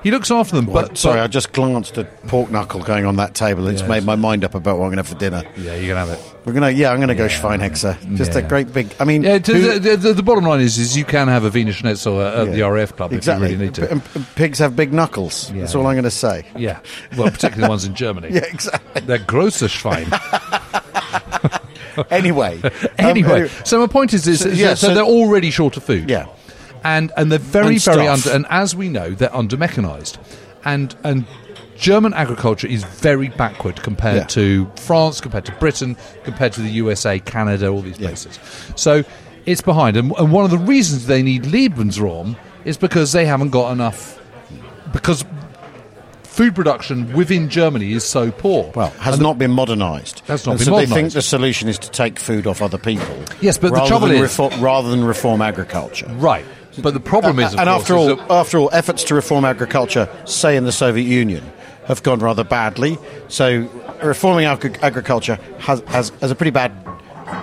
[0.04, 3.06] He looks after them, Well, but sorry, but- I just glanced at pork knuckle going
[3.06, 3.64] on that table.
[3.68, 3.90] And it's Yes.
[3.90, 5.44] made my mind up about what I'm going to have for dinner.
[5.58, 6.20] yeah, you're going to have it.
[6.44, 8.18] We're gonna, yeah, I'm going to go Schweinhexer.
[8.18, 8.88] Just a great big.
[9.00, 11.50] I mean, Yeah, who- the, the, the bottom line is, is you can have a
[11.50, 12.54] Wiener Schnitzel at, at Yeah.
[12.54, 13.46] the RAF club exactly.
[13.48, 13.92] if you really need to.
[13.92, 14.02] And
[14.36, 15.52] pigs have big knuckles.
[15.54, 16.46] That's all I'm going to say.
[16.58, 16.80] Yeah,
[17.16, 18.30] well, particularly the ones in Germany.
[18.34, 19.02] Yeah, exactly.
[19.02, 20.08] They're grosser Schwein.
[22.10, 25.76] Anyway, um, anyway, so my point is, is, So- yeah, so, so- they're already short
[25.78, 26.10] of food.
[26.10, 26.26] Yeah.
[26.84, 28.32] And and they're very And very under.
[28.32, 30.18] And as we know, they're under mechanized,
[30.66, 31.26] and and.
[31.78, 34.24] German agriculture is very backward compared Yeah.
[34.26, 38.10] to France, compared to Britain, compared to the USA, Canada, all these Yeah.
[38.10, 38.38] places.
[38.76, 39.04] So
[39.48, 39.98] it's behind.
[39.98, 44.20] And, and one of the reasons they need Lebensraum is because they haven't got enough.
[44.94, 45.26] Because
[46.22, 48.72] food production within Germany is so poor.
[48.76, 50.22] Well, has And not been modernised.
[50.28, 52.78] Has not and been so they think the solution is to take food off other
[52.78, 53.16] people.
[53.40, 56.06] Yes, but the trouble is- reform, rather than reform agriculture.
[56.18, 56.46] Right.
[56.80, 60.56] But the problem is, and after all, that- after all, efforts to reform agriculture, say
[60.56, 61.44] in the Soviet Union,
[61.88, 62.98] have gone rather badly.
[63.28, 63.68] So
[64.04, 66.72] reforming agri- agriculture has, has, has a pretty bad,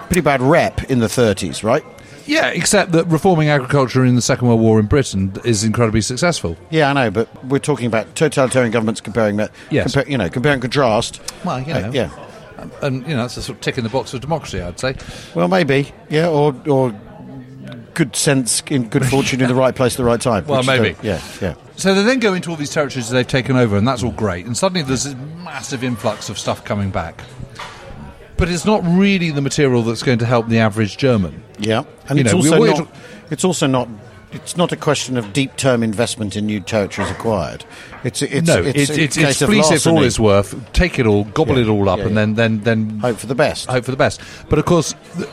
[0.07, 1.85] pretty bad rep in the 30s, right?
[2.27, 6.57] Yeah, except that reforming agriculture in the Second World War in Britain is incredibly successful.
[6.71, 9.51] Yeah, I know, but we're talking about totalitarian governments comparing that.
[9.71, 9.93] Yes.
[9.93, 11.21] compare- you know, compare and contrast.
[11.45, 12.11] Well, you Uh, yeah.
[12.83, 14.97] And, you know, that's a sort of tick in the box of democracy, I'd say.
[15.35, 15.93] Well, maybe.
[16.11, 16.93] Yeah, or or
[17.99, 20.47] good sense, in good fortune, in the right place at the right time.
[20.47, 20.93] Well, maybe.
[20.93, 21.55] the- yeah, yeah.
[21.77, 24.13] So they then go into all these territories that they've taken over, and that's all
[24.13, 24.47] great.
[24.47, 27.23] And suddenly there's this massive influx of stuff coming back.
[28.37, 31.43] But it's not really the material that's going to help the average German.
[31.59, 32.77] Yeah, and You it's know, also we're not.
[32.77, 32.95] talk-
[33.31, 33.89] It's also not.
[34.31, 37.65] It's not a question of deep term investment in new territories acquired.
[38.05, 40.07] It's it's no, it's, it's, a it's, it's fleece it for all larceny.
[40.07, 42.25] it's worth, take it all, gobble Yeah, it all up, yeah, and yeah.
[42.27, 43.67] then, then, then Hope for the best.
[43.71, 44.21] hope for the best.
[44.51, 45.29] But of course, th-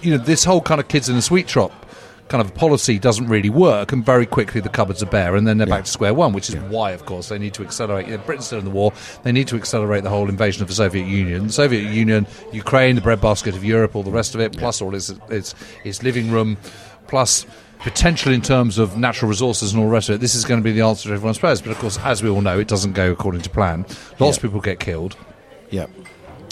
[0.00, 1.83] you know, this whole kind of kids in a sweet shop
[2.28, 5.58] kind of policy doesn't really work, and very quickly the cupboards are bare, and then
[5.58, 8.06] they're back to square one, which is why, of course, they need to accelerate.
[8.06, 10.68] You know, Britain's still in the war; they need to accelerate the whole invasion of
[10.68, 11.48] the Soviet Union.
[11.48, 14.94] The Soviet Union, Ukraine, the breadbasket of Europe, all the rest of it, plus all
[14.94, 16.56] its its its living room,
[17.06, 17.46] plus.
[17.80, 20.18] Potential in terms of natural resources and all the rest of it.
[20.22, 21.60] This is going to be the answer to everyone's prayers.
[21.60, 23.84] But of course, as we all know, it doesn't go according to plan.
[24.18, 25.18] Lots of people get killed
[25.68, 25.88] Yeah,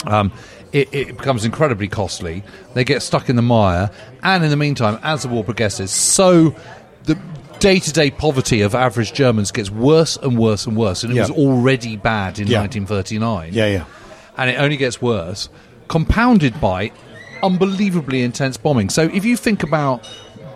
[0.05, 0.31] um,
[0.73, 2.43] it, it becomes incredibly costly.
[2.73, 3.89] They get stuck in the mire,
[4.23, 6.53] and in the meantime, as the war progresses, so
[7.05, 7.17] the
[7.59, 11.21] day-to-day poverty of average Germans gets worse and worse and worse, and it Yeah.
[11.21, 12.59] was already bad in Yeah.
[12.59, 13.51] 1939.
[13.53, 13.83] yeah, yeah.
[14.37, 15.47] and it only gets worse,
[15.87, 16.91] compounded by
[17.43, 18.89] unbelievably intense bombing.
[18.89, 20.07] So if you think about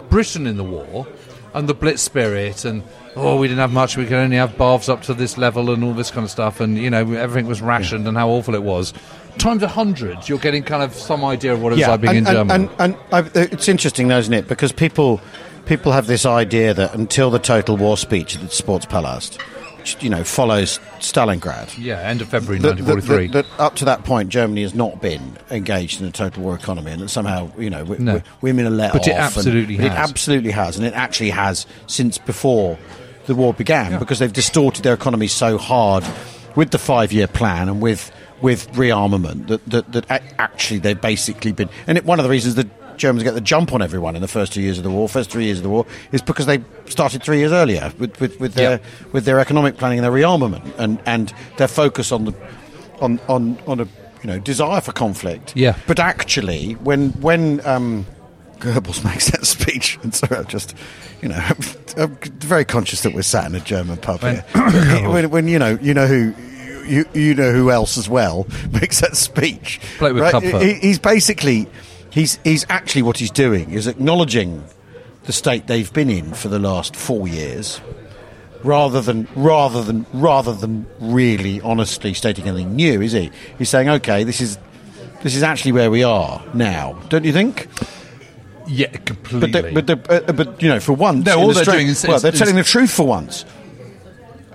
[0.09, 1.05] Britain in the war
[1.53, 2.81] and the Blitz spirit and
[3.15, 5.83] oh we didn't have much we could only have baths up to this level and
[5.83, 8.63] all this kind of stuff and you know everything was rationed and how awful it
[8.63, 8.93] was
[9.37, 12.17] times a hundred you're getting kind of some idea of what it was like being
[12.17, 14.47] and, in Germany And, and, I, uh, it's interesting, though, isn't it?
[14.47, 15.21] Because people
[15.65, 19.41] people have this idea that until the total war speech at the Sportpalast,
[19.79, 23.75] which you know follows Stalingrad, yeah end of February that, that, 1943 that, that up
[23.75, 27.09] to that point Germany has not been engaged in a total war economy, and that
[27.09, 28.13] somehow you know w- No.
[28.19, 29.07] w- women are let But off.
[29.07, 32.77] it and- absolutely but It absolutely has, and it actually has since before
[33.25, 36.05] the war began because they've distorted their economy so hard
[36.55, 38.09] with the five-year plan and with
[38.41, 41.69] with rearmament that that, that actually they've basically been.
[41.87, 44.27] And it, one of the reasons that Germans get the jump on everyone in the
[44.27, 46.63] first two years of the war, first three years of the war, is because they
[46.85, 48.85] started three years earlier with, with, with their Yeah.
[49.11, 52.33] with their economic planning and their rearmament and, and their focus on the
[52.99, 53.89] on, on, on a you
[54.31, 55.53] know desire for conflict.
[55.55, 55.77] Yeah.
[55.85, 58.07] But actually, when when um,
[58.59, 60.73] Goebbels makes that speech, and so I'm just
[61.21, 61.39] you know
[61.97, 65.09] I'm very conscious that we're sat in a German pub When- here.
[65.09, 66.33] when, when you know you know who.
[66.87, 69.79] You, you know who else as well makes that speech?
[69.97, 70.61] Play with comfort.
[70.61, 71.67] He, he's basically
[72.11, 74.63] he's he's actually what he's doing is acknowledging
[75.23, 77.81] the state they've been in for the last four years,
[78.63, 83.29] rather than rather than rather than really honestly stating anything new, is he?
[83.57, 84.57] He's saying, okay, this is
[85.23, 87.67] this is actually where we are now, don't you think?
[88.69, 91.53] yeah But completely they, but they, uh, but you know, for once, No, all the
[91.53, 93.45] they're stra- doing is- well, they're telling the truth for once.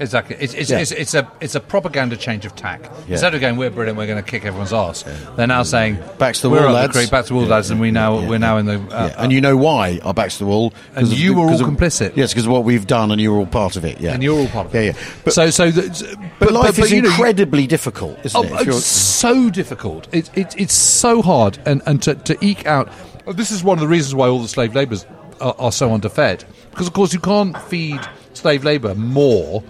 [0.01, 0.37] Exactly.
[0.41, 0.79] It's, it's, Yeah.
[0.79, 2.81] it's, it's a it's a propaganda change of tack.
[3.07, 3.13] Yeah.
[3.13, 5.05] Instead of going, we're brilliant, we're going to kick everyone's ass.
[5.37, 7.79] They're now saying, Back to the wall, lads." creek, back to the wall, lads, and
[7.81, 8.81] we now we're now in the.
[8.91, 9.15] Uh.
[9.19, 10.73] And you know why our backs to the wall?
[10.97, 12.17] And you the- were all of- complicit.
[12.17, 14.01] Yes, because of what we've done, and you were all part of it.
[14.01, 14.85] Yeah, and you're all part of it.
[14.85, 15.15] Yeah, yeah.
[15.25, 18.69] But, so so the, but, life is you know, incredibly difficult, isn't Oh, it?
[18.69, 20.09] It's so difficult.
[20.13, 22.89] It, it, it's so hard, and, and to, to eke out.
[23.35, 25.07] This is one of the reasons why all the slave labourers
[25.41, 26.45] are, are so underfed.
[26.71, 28.01] Because, of course, you can't feed
[28.35, 29.63] slave labour more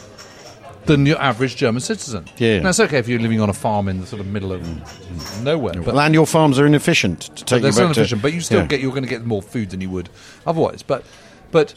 [0.87, 2.25] than your average German citizen.
[2.39, 2.61] Yeah.
[2.61, 4.63] Now, it's okay if you're living on a farm in the sort of middle of
[5.43, 5.75] nowhere.
[5.75, 8.41] But well, and your farms are inefficient to take you back to- inefficient, but you
[8.41, 8.67] still yeah.
[8.67, 10.09] get you're going to get more food than you would
[10.47, 10.83] otherwise.
[10.83, 11.05] But
[11.51, 11.75] but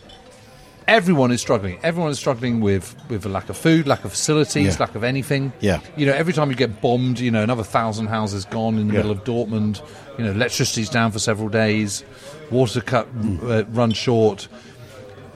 [0.87, 1.79] everyone is struggling.
[1.83, 4.79] Everyone is struggling with with a lack of food, lack of facilities, Yeah.
[4.85, 5.53] lack of anything.
[5.59, 5.79] Yeah.
[5.95, 8.93] You know, every time you get bombed, you know, another thousand houses gone in the
[8.93, 8.99] Yeah.
[8.99, 9.81] middle of Dortmund.
[10.17, 12.03] You know, electricity's down for several days,
[12.49, 13.07] water cut
[13.43, 14.47] uh, run short.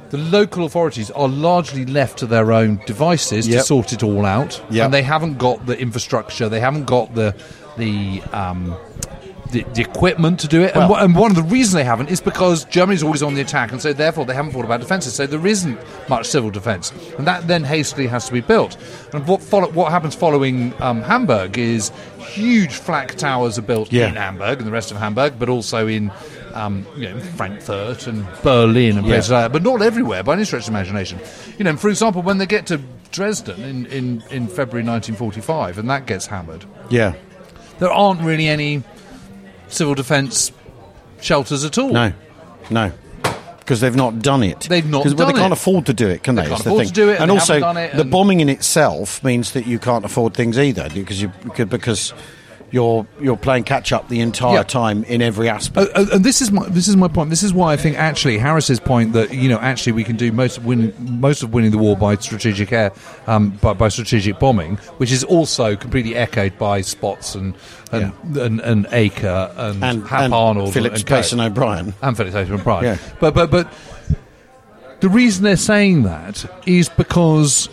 [0.09, 4.59] The local authorities are largely left to their own devices to sort it all out,
[4.71, 4.85] Yep.
[4.85, 6.49] and they haven't got the infrastructure.
[6.49, 7.35] They haven't got the
[7.77, 8.75] the um,
[9.51, 10.71] the, the equipment to do it.
[10.75, 13.33] and, Well- wha- and one of the reasons they haven't is because Germany's always on
[13.33, 15.13] the attack, and so therefore they haven't thought about defences.
[15.15, 18.77] So there isn't much civil defence, and that then hastily has to be built.
[19.13, 24.09] And what follow, what happens following um, Hamburg is huge flak towers are built Yeah.
[24.09, 26.11] in Hamburg and the rest of Hamburg, but also in.
[26.53, 29.13] Um, you know, Frankfurt and Berlin and Yeah.
[29.15, 31.19] places like that, but not everywhere by any stretch of imagination.
[31.57, 32.79] You know, for example, when they get to
[33.11, 37.13] Dresden in, in, in February 1945, and that gets hammered, Yeah.
[37.79, 38.83] there aren't really any
[39.67, 40.51] civil defence
[41.21, 41.89] shelters at all.
[41.89, 42.13] No.
[42.69, 42.91] No.
[43.59, 44.61] Because they've not done it.
[44.61, 45.59] They've not 'Cause, well, done they can't it.
[45.59, 46.41] afford to do it, can they?
[46.43, 46.87] They can't the afford thing.
[46.87, 49.77] to do it, and and also, done it, the bombing in itself means that you
[49.77, 51.31] can't afford things either, because you
[51.67, 52.13] because
[52.71, 54.63] you're you're playing catch up the entire Yeah.
[54.63, 55.91] time in every aspect.
[55.95, 57.29] Uh, uh, and this is my this is my point.
[57.29, 60.31] This is why I think actually Harris's point that you know actually we can do
[60.31, 62.91] most of winning most of winning the war by strategic air
[63.27, 67.55] um, by, by strategic bombing, which is also completely echoed by Spaatz and
[67.91, 71.93] and and, and Eaker and, and Hap and Arnold Phillips, and and O'Brien.
[72.01, 72.83] and Felix Haytham Pride.
[72.83, 72.97] Yeah.
[73.19, 73.71] But but but
[74.99, 77.69] the reason they're saying that is because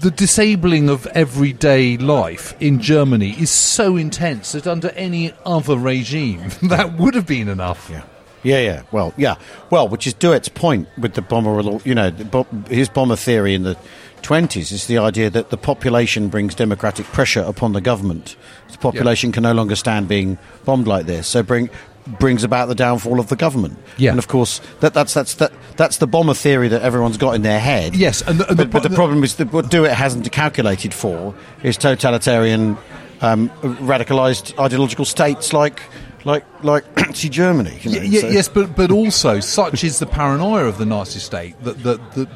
[0.00, 6.50] the disabling of everyday life in Germany is so intense that under any other regime
[6.62, 7.88] that would have been enough.
[7.90, 8.02] Yeah.
[8.44, 8.82] Yeah, yeah.
[8.92, 9.34] Well, yeah.
[9.68, 13.64] Well, which is Douhet's point with the bomber, you know, the his bomber theory in
[13.64, 13.76] the
[14.22, 18.36] 20s is the idea that the population brings democratic pressure upon the government.
[18.70, 21.70] The population can no longer stand being bombed like this, so bring
[22.18, 23.78] brings about the downfall of the government.
[23.96, 24.10] Yeah.
[24.10, 27.42] And of course, that, that's that's that, that's the bomber theory that everyone's got in
[27.42, 27.94] their head.
[27.96, 31.34] Yes, and the- and the but, the problem is that what Douhet hasn't calculated for
[31.62, 32.76] is totalitarian,
[33.20, 35.82] um, radicalized ideological states like
[36.24, 37.78] like like Nazi Germany.
[37.82, 40.86] You know, Y- y- so- yes, but but also such is the paranoia of the
[40.86, 42.28] Nazi state that that that,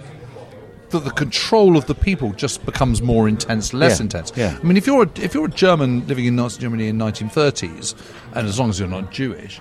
[0.93, 4.33] that the control of the people just becomes more intense, less Yeah, intense.
[4.37, 4.59] yeah.
[4.61, 7.95] I mean, if you're a, if you're a German living in Nazi Germany in 1930s,
[8.35, 9.61] and as long as you're not Jewish,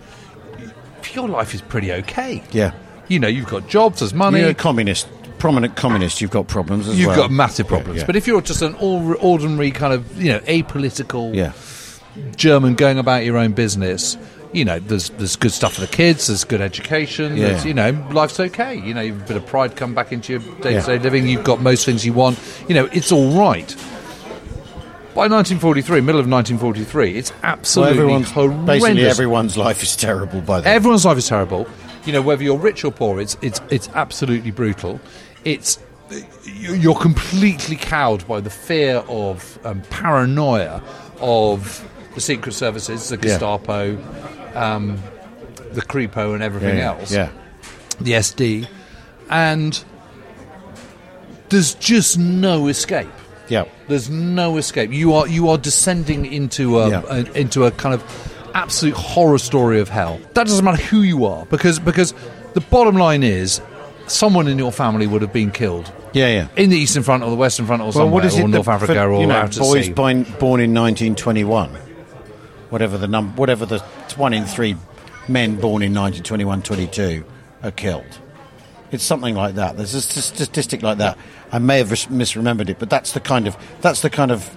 [1.14, 2.42] your life is pretty okay.
[2.52, 2.74] Yeah.
[3.08, 4.40] You know, you've got jobs, there's money.
[4.40, 5.08] You're a communist,
[5.40, 6.22] prominent communist.
[6.22, 7.18] You've got problems as You've well.
[7.24, 8.06] got massive problems, yeah.
[8.06, 11.52] but if you're just an ordinary kind of you know apolitical yeah,
[12.38, 14.18] German going about your own business,
[14.54, 17.50] you know, there's there's good stuff for the kids, there's good education, Yeah.
[17.50, 18.76] there's, you know, life's okay.
[18.76, 21.28] You know, you've a bit of pride come back into your day to day living,
[21.28, 22.38] you've got most things you want,
[22.68, 23.76] you know, it's all right.
[25.14, 28.66] By 1943, middle of 1943, it's so absolutely everyone's horrendous.
[28.66, 30.74] basically everyone's life is terrible by then.
[30.74, 31.68] Everyone's life is terrible.
[32.06, 35.02] You know, whether you're rich or poor, it's it's it's absolutely brutal.
[35.44, 35.80] It's
[36.46, 40.82] you- you're completely cowed by the fear of um, paranoia
[41.20, 41.86] of
[42.16, 43.38] the secret services, the Yeah.
[44.56, 45.02] Um,
[45.74, 47.12] the Kripo, and everything yeah, else.
[47.12, 47.30] Yeah,
[48.00, 48.68] the SD,
[49.30, 49.84] and
[51.50, 53.10] there's just no escape.
[53.50, 54.92] yeah, There's no escape.
[54.92, 57.02] You are you are descending into a, Yeah.
[57.10, 58.04] a- into a kind of
[58.54, 60.20] absolute horror story of hell.
[60.34, 62.14] That doesn't matter who you are because because
[62.54, 63.62] the bottom line is
[64.08, 66.48] someone in your family would have been killed yeah, yeah.
[66.58, 68.44] in the Eastern Front or the Western Front or Well, somewhere what is it?
[68.44, 69.94] or North Africa for, or know, out at boys sea.
[69.94, 71.72] born in 1921,
[72.72, 74.76] whatever the num, whatever the it's one in three
[75.28, 77.24] men born in 1921, 22
[77.62, 78.20] are killed.
[78.92, 79.78] It's something like that.
[79.78, 81.18] There's a st- statistic like that.
[81.52, 84.50] I may have misremembered it, but that's the kind of that's the kind of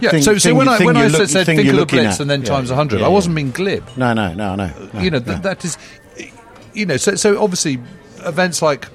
[0.00, 0.10] yeah.
[0.10, 2.20] thing- so so thing when I when I look- said, think of the Blitz at.
[2.20, 3.88] and then Yeah, times hundred, yeah, I wasn't being glib.
[3.96, 4.70] no, no, no, no.
[4.92, 5.34] no you know, no.
[5.38, 5.78] that is,
[6.74, 7.78] you know, so, so obviously
[8.24, 8.88] events like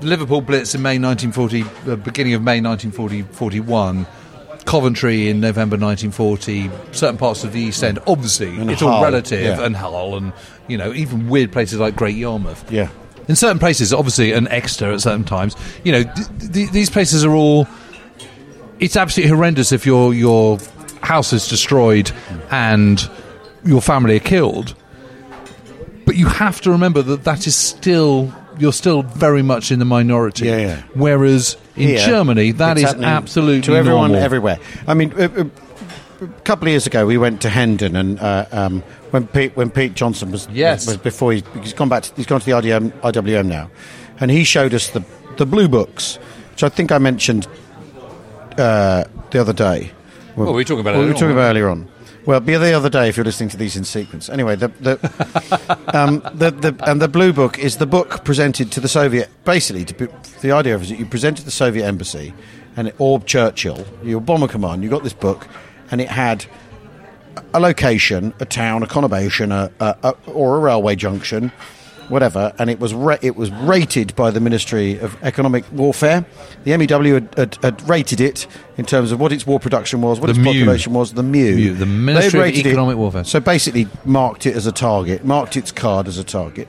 [0.00, 4.06] the Liverpool Blitz in May 1940, uh, beginning of May 1940, 41,
[4.66, 9.40] Coventry in November 1940, certain parts of the East End, obviously, And it's all relative,
[9.58, 9.64] yeah.
[9.64, 10.32] and Hull, and,
[10.68, 12.70] you know, even weird places like Great Yarmouth.
[12.70, 12.88] yeah,
[13.28, 17.24] In certain places, obviously, and Exeter at certain times, you know, th- th- these places
[17.24, 17.66] are all.
[18.78, 20.58] It's absolutely horrendous if your your
[21.00, 22.10] house is destroyed
[22.50, 23.08] and
[23.64, 24.74] your family are killed.
[26.04, 29.84] But you have to remember that that is still you're still very much in the
[29.84, 30.46] minority.
[30.46, 30.82] Yeah, yeah.
[30.94, 34.24] Whereas in Here, Germany, that is it's is absolutely to everyone normal.
[34.24, 34.58] everywhere.
[34.86, 35.44] I mean, uh, uh,
[36.22, 39.70] a couple of years ago, we went to Hendon, and uh, um, when Pete when
[39.70, 40.86] Pete Johnson was Yes.
[40.86, 43.70] was before he, he's gone back, to, he's gone to the IDM, IWM now,
[44.20, 45.04] and he showed us the
[45.36, 46.16] the blue books,
[46.52, 47.46] which I think I mentioned
[48.58, 49.92] uh, the other day.
[50.36, 51.88] Well, we were talking about it we were talking about earlier on.
[52.26, 54.28] Well, be the other day if you're listening to these in sequence.
[54.28, 58.80] Anyway, the the, um, the, the and the blue book is the book presented to
[58.80, 59.30] the Soviet.
[59.44, 62.34] Basically, be, the idea of it is that you present to the Soviet embassy,
[62.76, 64.82] and it, or Churchill, your bomber command.
[64.82, 65.46] You got this book,
[65.92, 66.46] and it had
[67.54, 71.52] a location, a town, a conurbation, a, a, a, or a railway junction,
[72.08, 76.24] whatever, and it was ra- it was rated by the Ministry of Economic Warfare.
[76.64, 78.46] The MEW had, had, had rated it
[78.76, 80.52] in terms of what its war production was, what The its MEW.
[80.60, 81.56] population was, the MEW.
[81.56, 83.24] MEW, the Ministry of rated it- Economic Warfare.
[83.24, 86.68] So basically, marked it as a target, marked its card as a target.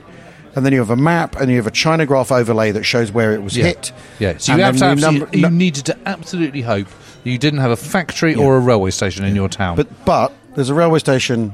[0.56, 3.12] And then you have a map, and you have a China graph overlay that shows
[3.12, 3.64] where it was Yeah.
[3.66, 3.92] hit.
[4.18, 6.88] Yeah, so you have to you needed to absolutely hope
[7.22, 9.76] that you didn't have a factory or a railway station in your town.
[9.76, 11.52] But but there's a railway station,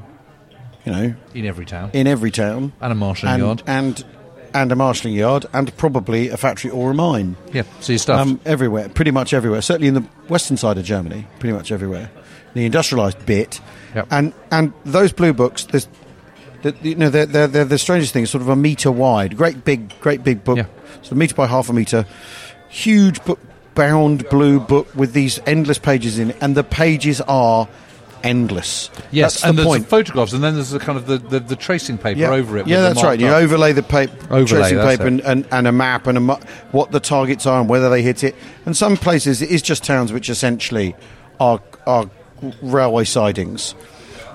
[0.84, 3.62] you know, in every town, in every town, and a marshalling and, yard.
[3.66, 4.04] and
[4.52, 7.36] and a marshalling yard, and probably a factory or a mine.
[7.52, 8.20] yeah, so you're stuffed.
[8.28, 9.60] Um, everywhere, pretty much everywhere.
[9.62, 12.10] Certainly in the western side of Germany, pretty much everywhere.
[12.54, 13.60] The industrialised bit,
[13.94, 14.06] Yep.
[14.10, 15.88] and and those blue books, there's,
[16.62, 18.26] the, you know, they're, they're, they're the strangest thing.
[18.26, 20.66] Sort of a meter wide, great big, great big book, Yeah.
[21.02, 22.06] sort of meter by half a meter,
[22.68, 23.40] huge book,
[23.74, 27.68] bound blue book with these endless pages in it, and the pages are
[28.24, 28.90] endless.
[29.12, 29.86] yes, that's and the there's point.
[29.86, 32.30] photographs, and then there's the kind of the, the, the tracing paper yeah.
[32.30, 32.66] over it.
[32.66, 33.20] Yeah, that's right.
[33.20, 36.20] marked You overlay the paper, Overlay, tracing paper, and, and, and a map, and a
[36.20, 36.36] mu-
[36.72, 38.34] what the targets are and whether they hit it.
[38.66, 40.96] And some places it is just towns which essentially
[41.38, 42.10] are are
[42.62, 43.74] railway sidings,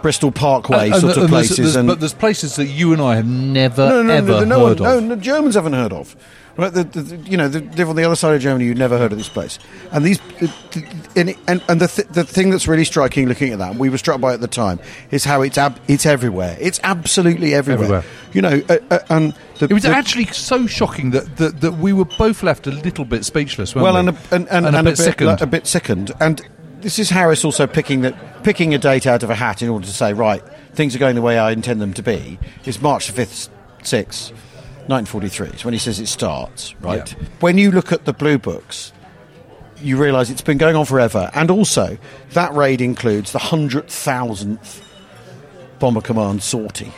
[0.01, 1.57] Bristol Parkway And- and sort of and there's- places.
[1.57, 4.43] there's- and but there's places that you and I have never no, no, ever no,
[4.45, 5.03] no, heard one, of.
[5.03, 6.15] no, no, Germans haven't heard of.
[6.57, 8.65] Right, the, the, you know, they live on the other side of Germany.
[8.65, 9.59] You've never heard of this place,
[9.93, 10.19] and these,
[11.15, 13.97] and and, and the th- the thing that's really striking, looking at that, we were
[13.97, 14.77] struck by at the time,
[15.09, 16.57] is how it's ab- it's everywhere.
[16.59, 17.85] It's absolutely everywhere.
[17.85, 18.03] Everywhere.
[18.33, 21.93] You know, uh, uh, and the, It was actually so shocking that, that, that we
[21.93, 23.99] were both left a little bit speechless, weren't well, we?
[23.99, 25.27] and a, and, and, and a bit sickened.
[25.29, 26.11] like, a bit sickened.
[26.19, 26.41] And
[26.81, 29.85] this is Harris also picking that picking a date out of a hat in order
[29.85, 32.39] to say, right, things are going the way I intend them to be.
[32.65, 33.49] It's March the fifth,
[33.83, 34.31] sixth,
[34.87, 35.49] nineteen forty-three.
[35.49, 36.75] It's when he says it starts.
[36.81, 37.11] Right.
[37.11, 37.27] Yeah.
[37.39, 38.93] When you look at the blue books.
[39.81, 41.97] You realise it's been going on forever, and also
[42.31, 44.85] that raid includes the hundred thousandth
[45.79, 46.91] bomber command sortie,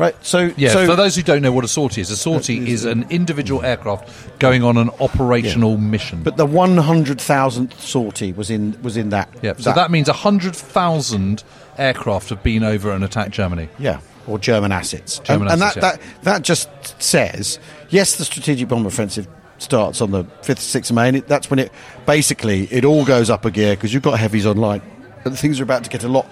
[0.00, 0.16] right?
[0.24, 2.84] So, Yeah, so for those who don't know what a sortie is, a sortie is
[2.84, 6.22] an individual aircraft going on an operational mission.
[6.22, 9.28] but the one hundred thousandth sortie was in was in that.
[9.42, 11.44] yeah, so that means 100,000
[11.78, 13.68] aircraft have been over and attacked Germany.
[13.78, 15.18] Yeah, or German assets.
[15.20, 15.90] German and, assets, and yeah.
[15.92, 16.68] that, that, that just
[17.02, 17.58] says,
[17.90, 19.26] yes, the strategic bomb offensive
[19.58, 21.70] starts on the 5th, 6th of May, and it, that's when it
[22.06, 24.82] basically it all goes up a gear because you've got heavies online,
[25.24, 26.26] and things are about to get a lot,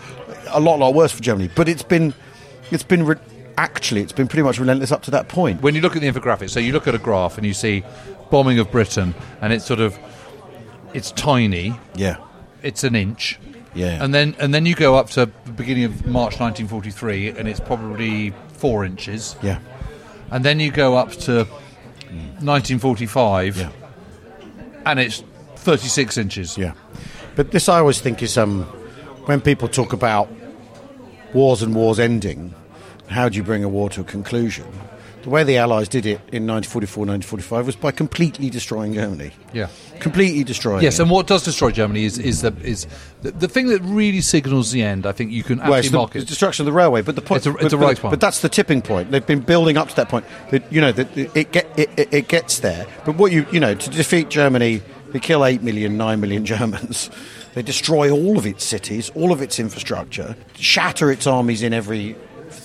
[0.48, 1.50] a lot, lot worse for Germany.
[1.54, 2.14] But it's been,
[2.70, 3.16] it's been re-
[3.58, 5.60] actually, it's been pretty much relentless up to that point.
[5.60, 7.84] When you look at the infographic, so you look at a graph and you see
[8.30, 9.98] bombing of Britain, and it's sort of,
[10.94, 12.16] it's tiny, Yeah,
[12.62, 13.38] it's an inch.
[13.74, 14.02] Yeah.
[14.02, 17.60] And then and then you go up to the beginning of March 1943, and it's
[17.60, 19.36] probably four inches.
[19.42, 19.58] yeah,
[20.30, 21.44] And then you go up to
[22.40, 23.70] 1945, yeah,
[24.86, 25.22] and it's
[25.56, 26.56] 36 inches.
[26.58, 26.72] yeah.
[27.36, 28.62] But this I always think is um,
[29.26, 30.28] when people talk about
[31.34, 32.54] wars and wars ending,
[33.08, 34.66] how do you bring a war to a conclusion?
[35.22, 39.32] The way the Allies did it in 1944, 1945 was by completely destroying Germany.
[39.52, 39.66] Yeah.
[39.98, 41.02] Completely destroying Yes, it.
[41.02, 42.86] and what does destroy Germany is is the is
[43.22, 45.06] the, the thing that really signals the end.
[45.06, 46.28] I think you can actually the, mark the it.
[46.28, 48.10] destruction of the railway, but the point, It's a- but- it's a but- right one.
[48.10, 49.10] But that's the tipping point.
[49.10, 50.24] They've been building up to that point.
[50.52, 52.86] That you know that it, get it, it, it gets there.
[53.04, 57.10] But what you you know to defeat Germany, they kill eight million, nine million Germans.
[57.54, 62.14] They destroy all of its cities, all of its infrastructure, shatter its armies in every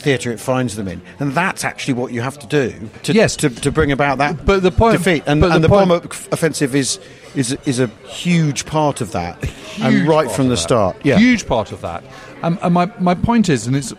[0.03, 3.35] theatre it finds them in, and that's actually what you have to do to Yes.
[3.37, 5.23] to, to bring about that But the point- defeat.
[5.25, 5.95] And, and the the, bomber
[6.31, 6.99] offensive is
[7.35, 9.37] is is a huge part of that,
[9.81, 10.57] and right from the that.
[10.57, 10.97] start.
[11.03, 12.03] Yeah, huge part of that.
[12.43, 13.93] Um, and my my point is, and it's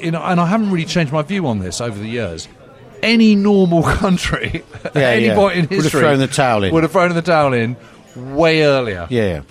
[0.00, 2.48] you know, and I haven't really changed my view on this over the years.
[3.02, 5.34] Any normal country, at Yeah, any yeah.
[5.34, 6.72] point in Would have history, thrown the towel in.
[6.72, 7.76] Would have thrown the towel in
[8.16, 9.06] way earlier.
[9.10, 9.42] yeah,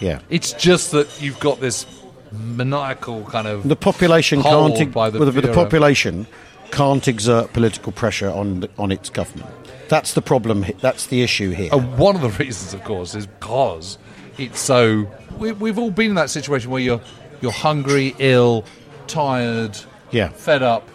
[0.00, 0.20] yeah.
[0.28, 1.86] It's just that you've got this
[2.32, 4.92] maniacal kind of The population can't.
[4.92, 6.26] by the well, the, population
[6.70, 9.48] can't exert political pressure on the, on its government.
[9.88, 10.64] That's the problem.
[10.80, 11.70] That's the issue here.
[11.72, 13.98] And one of the reasons, of course, is because
[14.36, 15.10] it's so.
[15.38, 17.00] We, we've all been in that situation where you're
[17.40, 18.64] you're hungry, ill,
[19.06, 19.78] tired,
[20.10, 20.28] Yeah.
[20.28, 20.88] fed up.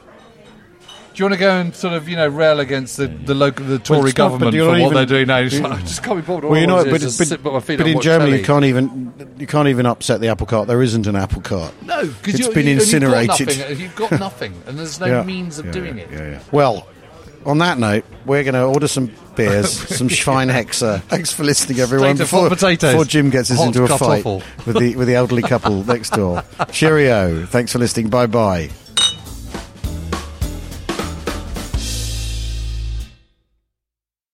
[1.14, 3.66] Do you want to go and sort of you know rail against the the local
[3.66, 5.38] the Tory not, government for what even- they're doing now?
[5.38, 6.50] It's like, I just can't be bothered.
[6.50, 8.40] well, you know, but, but, sit by my feet but in Germany, telly.
[8.40, 10.68] you can't even you can't even upset the apple cart.
[10.68, 11.72] There isn't an apple cart.
[11.84, 13.40] No, because It's been you, incinerated.
[13.40, 15.24] You've got, nothing, you've got nothing, and there's no Yeah.
[15.24, 16.12] means of Yeah, doing yeah, it.
[16.12, 16.40] yeah, yeah.
[16.52, 16.88] Well,
[17.46, 21.02] on that note, we're going to order some beers, some Schweinshaxe.
[21.04, 22.18] Thanks for listening, everyone.
[22.18, 22.92] Potato- hot potatoes.
[22.94, 24.26] before Jim gets us into a fight
[24.66, 26.44] with the with the elderly couple next door.
[26.72, 27.46] Cheerio.
[27.46, 28.10] Thanks for listening.
[28.10, 28.70] Bye bye.